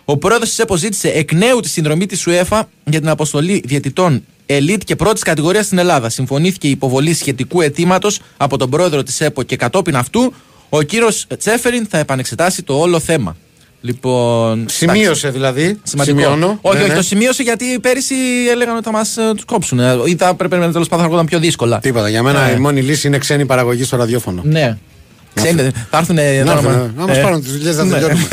[0.05, 4.23] Ο πρόεδρος της ΕΠΟ ζήτησε εκ νέου τη συνδρομή της ΣΟΕΦΑ για την αποστολή διαιτητών
[4.45, 6.09] ελίτ και πρώτης κατηγορίας στην Ελλάδα.
[6.09, 10.33] Συμφωνήθηκε η υποβολή σχετικού αιτήματος από τον πρόεδρο της ΕΠΟ και κατόπιν αυτού
[10.69, 13.35] ο κύριος Τσέφεριν θα επανεξετάσει το όλο θέμα.
[13.81, 14.65] Λοιπόν.
[14.69, 15.79] Σημείωσε δηλαδή.
[15.83, 16.19] Σημαντικό.
[16.19, 16.57] Σημειώνω.
[16.61, 16.95] Όχι, Ναι, όχι, ναι.
[16.95, 18.15] το σημείωσε γιατί πέρυσι
[18.51, 19.79] έλεγαν ότι θα μας τους κόψουν.
[19.79, 21.79] Ε, Ή θα πρέπει να τέλος πάντων να έρχονταν πιο δύσκολα.
[21.79, 22.09] Τίποτα.
[22.09, 24.41] Για μένα Ε, η μόνη λύση είναι ξένη παραγωγή στο ραδιόφωνο.
[24.45, 24.77] Ναι.
[25.33, 27.91] Ξένοι, θα έρθουν εδώ Να να έρθουν, να μας ε, πάρουν τις δουλειές να ναι.
[27.91, 28.27] τελειώνουμε.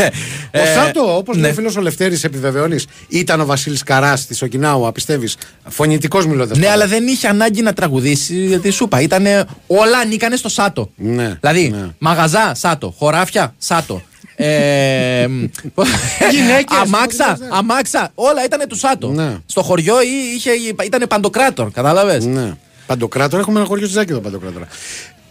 [0.55, 1.43] Ο Ε, Σάτο, όπως ναι.
[1.43, 5.29] λέει ο φίλος ο Λευτέρης, επιβεβαιώνεις, ήταν ο Βασίλης Καράς της Οκινάου, πιστεύει.
[5.69, 6.59] Φωνητικός μιλώντα.
[6.59, 9.01] Ναι, αλλά δεν είχε ανάγκη να τραγουδήσει γιατί σου είπα.
[9.01, 10.91] Ήτανε, όλα ανήκανε στο Σάτο.
[10.97, 11.37] Ναι.
[11.41, 12.95] Δηλαδή, μαγαζά, Σάτο.
[12.99, 14.03] Χωράφια, Σάτο.
[14.37, 15.27] Ε,
[16.31, 19.09] Γυναίκες, αμάξα, αμάξα, όλα ήταν του Σάτο.
[19.09, 19.37] Ναι.
[19.47, 19.95] Στο χωριό
[20.37, 20.51] είχε,
[20.85, 22.53] ήταν παντοκράτορ, κατάλαβες; Ναι.
[22.87, 24.69] Παντοκράτορα, έχουμε ένα χωριό Ζάκη εδώ παντοκράτορα.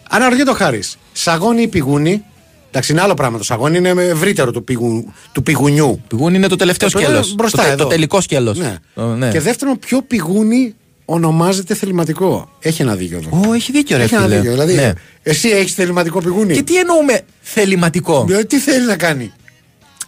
[0.09, 2.23] Αναρωτιέται ο Χάρης, σαγόνι ή πηγούνι.
[2.69, 3.37] Εντάξει, είναι άλλο πράγμα.
[3.37, 6.01] Το σαγόνι είναι ευρύτερο του, πηγου, του πηγουνιού.
[6.07, 7.33] Πηγούνι είναι το τελευταίο Το πρώτο σκέλος.
[7.35, 7.83] μπροστά το, τε- εδώ.
[7.83, 8.57] το τελικό σκέλος.
[8.57, 9.29] Ναι.
[9.31, 10.75] Και δεύτερον, ποιο πηγούνι
[11.05, 12.49] ονομάζεται θεληματικό.
[12.59, 13.49] Έχει ένα δίκιο εδώ.
[13.49, 14.35] Ω, έχει δίκιο, ρε Έχει ένα φίλε.
[14.35, 14.51] δίκιο.
[14.51, 14.93] Δηλαδή, Ναι.
[15.23, 16.53] εσύ έχεις θεληματικό πηγούνι.
[16.53, 19.31] Και τι εννοούμε θεληματικό; Δηλαδή, τι θέλεις να κάνει;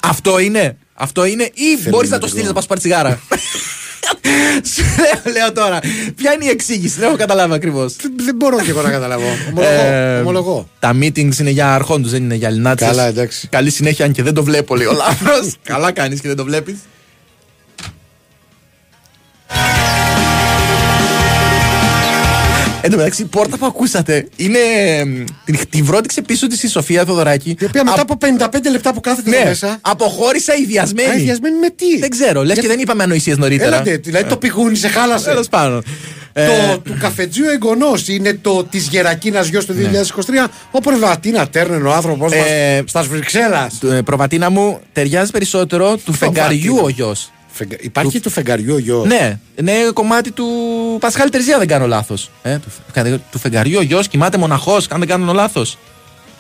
[0.02, 0.78] Αυτό είναι.
[0.94, 3.20] Αυτό είναι ή μπορείς να το στείλεις να πας πάρει τσιγάρα.
[4.74, 5.80] Σου λέω, λέω τώρα.
[6.16, 7.96] Ποια είναι η εξήγηση, δεν έχω καταλάβει ακριβώς.
[8.16, 9.24] Δεν μπορώ και εγώ να καταλάβω.
[9.50, 10.20] Ομολογώ.
[10.20, 10.70] ομολογώ.
[10.80, 12.88] Τα meetings είναι για αρχόντους, δεν είναι για λινάτσες.
[12.88, 13.48] Καλά, εντάξει.
[13.48, 15.50] Καλή συνέχεια, αν και δεν το βλέπω, λέει ο λάθο.
[15.64, 16.76] Καλά κάνεις και δεν το βλέπεις.
[22.86, 24.60] Εν τω μεταξύ, η πόρτα που ακούσατε είναι.
[25.00, 27.50] εμ, Την, τη βρώτηξε πίσω της η Σοφία Θοδωράκη.
[27.60, 29.78] Η οποία μετά από 55 λεπτά που κάθεται Ναι, εδώ μέσα.
[29.82, 31.10] αποχώρησα ιδιασμένη.
[31.10, 33.76] Α, ιδιασμένη με τι; Δεν ξέρω, λες και δεν είπαμε ανοησίες νωρίτερα.
[33.76, 35.30] Έλατε, δηλαδή το πηγούνι σε χάλασε.
[35.30, 35.84] Τέλος πάντων.
[36.34, 40.48] Το Ε, του καφετζίου εγγονός είναι το της Γερακίνας γιος του 2023.
[40.72, 42.38] Ο Προβατίνα Τέρνεν, ο άνθρωπος Ναι.
[42.38, 43.78] Ε, μας στα Βρυξέλλας.
[43.80, 47.32] του- ε, Προβατίνα μου ταιριάζει περισσότερο του φεγγαριού ο γιος.
[47.80, 50.46] Υπάρχει του φεγγαριού ο γιο; Ναι, είναι κομμάτι του
[51.00, 52.30] Πασχάλη Τερζία, δεν κάνω λάθος.
[52.42, 55.78] Ε, του, φε- του φεγγαριού ο γιος κοιμάται μοναχός, αν δεν κάνω λάθος.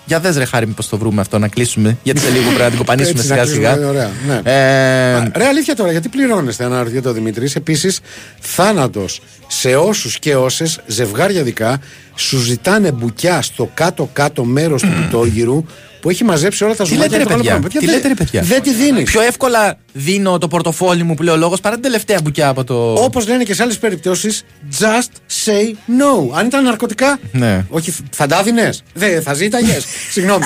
[0.07, 2.67] Για δες ρε χάρη μήπως το βρούμε αυτό να κλείσουμε Γιατί σε λίγο πρέπει να
[2.69, 4.51] την κοπανίσουμε Έτσι, να σιγά σιγά κλείσουμε, ωραία, ναι.
[4.51, 7.49] Ε, Ρε αλήθεια τώρα, γιατί πληρώνεστε, αναρωτιέται ο Δημητρή.
[7.55, 7.99] Επίσης,
[8.39, 11.79] θάνατος σε όσους και όσες ζευγάρια δικά
[12.15, 15.65] σου ζητάνε μπουκιά στο κάτω-κάτω μέρος του πιτόγυρου
[16.05, 17.17] που έχει μαζέψει όλα τα Τι ζουμάτια.
[17.17, 17.79] λέτε ρε και τα άλλα παιδιά, πράγματα.
[17.79, 19.03] τι δεν- λέτε ρε παιδιά; Δεν τη δίνεις.
[19.11, 22.63] Πιο εύκολα δίνω το πορτοφόλι μου που λέει ο λόγος παρά την τελευταία μπουκιά από
[22.63, 22.93] το...
[22.93, 24.43] Όπως λένε και σε άλλες περιπτώσεις,
[24.79, 26.29] just say no.
[26.33, 27.65] Αν ήταν ναρκωτικά, Ναι.
[27.69, 28.83] όχι, θα τα δίνες.
[28.93, 29.85] Δεν θα ζήταγες.
[30.13, 30.45] Συγγνώμη.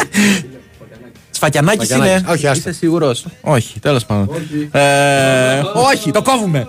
[1.31, 2.21] Σφακιανάκης Σφακιανάκης.
[2.21, 2.31] είναι.
[2.31, 2.69] Όχι, άστα.
[2.69, 4.29] Είσαι σίγουρος; Όχι, τέλος πάντων.
[4.71, 6.67] Ε, όχι, το κόβουμε.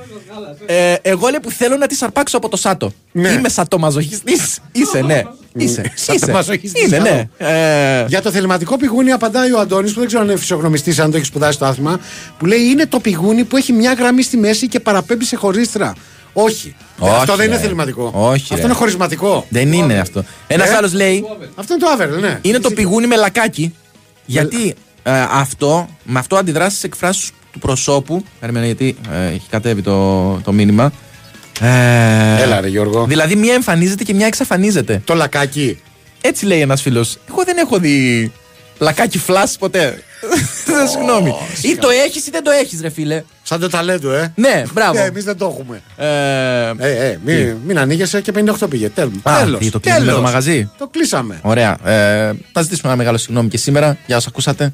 [0.66, 2.92] Ε, εγώ λέει που θέλω να τη αρπάξω από το Σάτο.
[3.12, 4.58] Είμαι σατομαζοχιστής.
[4.72, 5.22] Είσαι, ναι.
[5.54, 5.92] Είσαι.
[5.96, 6.18] Είσαι.
[6.18, 7.10] Σατομαζοχιστής, Είναι, καλό.
[7.10, 7.28] ναι.
[8.00, 11.10] Ε, Για το θεληματικό πηγούνι απαντάει ο Αντώνης, που δεν ξέρω αν είναι φυσιογνωμιστής, αν
[11.10, 12.00] το έχεις σπουδάσει το άθλημα,
[12.38, 15.94] που λέει είναι το πηγούνι που έχει μια γραμμή στη μέση και παραπέμπει σε χωρίστρα.
[16.32, 16.74] Όχι.
[16.98, 17.60] Όχι, αυτό δεν είναι ρε.
[17.62, 18.10] θεληματικό.
[18.14, 18.62] Όχι, αυτό ρε.
[18.62, 19.46] είναι χωρισματικό.
[19.48, 20.24] Δεν είναι αυτό.
[20.46, 21.24] Ένας Ε; άλλος λέει
[21.54, 22.38] Αυτό είναι το άβερ, ναι.
[22.42, 23.74] είναι το πηγούνι με λακάκι.
[24.26, 28.24] Γιατί ε, αυτό, με αυτό αντιδράσεις στι εκφράσεις του προσώπου.
[28.40, 30.92] Περίμενα γιατί ε, έχει κατέβει το, το μήνυμα.
[31.60, 33.04] Ε, Έλα, ρε Γιώργο.
[33.06, 35.02] Δηλαδή μία εμφανίζεται και μία εξαφανίζεται.
[35.04, 35.80] Το λακάκι.
[36.20, 37.18] Έτσι λέει ένας φίλος.
[37.30, 38.32] Εγώ δεν έχω δει
[38.78, 40.02] λακάκι φλάσ ποτέ.
[40.92, 41.34] Συγγνώμη.
[41.62, 43.22] Ή το έχεις ή δεν το έχεις, ρε φίλε.
[43.42, 44.32] Σαν το ταλέντο, ε.
[44.36, 44.98] Ναι, μπράβο.
[44.98, 45.82] Ε, Εμείς δεν το έχουμε.
[45.96, 48.88] Ε, Ε, ε, μην, μην ανοίγεσαι και 58 πήγε.
[48.88, 49.12] Τέλος.
[49.22, 51.38] Α, τι, το κλείσαμε το μαγαζί; Το κλείσαμε.
[51.42, 51.76] Ωραία.
[51.84, 54.72] Ε, να ζητήσουμε ένα μεγάλο συγγνώμη και σήμερα για όσα ακούσατε.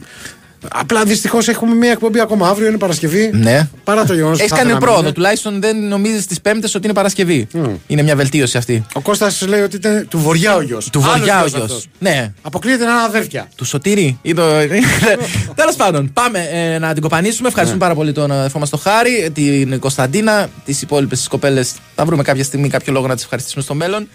[0.68, 3.30] Απλά δυστυχώς έχουμε μία εκπομπή ακόμα αύριο, είναι Παρασκευή.
[3.34, 3.68] Ναι.
[3.84, 5.12] Παρά το γεγονός Έχεις κάνει πρόοδο.
[5.12, 7.48] Τουλάχιστον δεν νομίζεις τι Πέμπτες ότι είναι Παρασκευή.
[7.86, 8.86] Είναι μια βελτίωση αυτή.
[8.92, 10.90] Ο Κώστας λέει ότι ήταν του Βοριά ο γιος.
[10.90, 11.86] Του Βοριά ο γιος.
[11.98, 12.32] Ναι.
[12.42, 13.48] Αποκλείεται να είναι αδέρφια.
[13.54, 14.18] Του Σωτήρη.
[15.54, 17.48] Τέλος πάντων, πάμε ε, να την κοπανίσουμε.
[17.48, 21.74] Ευχαριστούμε πάρα πολύ τον αδερφό μα τον Χάρη, την Κωνσταντίνα, τις υπόλοιπες κοπέλες.
[21.94, 24.08] Θα βρούμε κάποια στιγμή κάποιο λόγο να τις ευχαριστήσουμε στο μέλλον.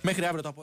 [0.00, 0.60] Μέχρι αύριο το απόγευμα.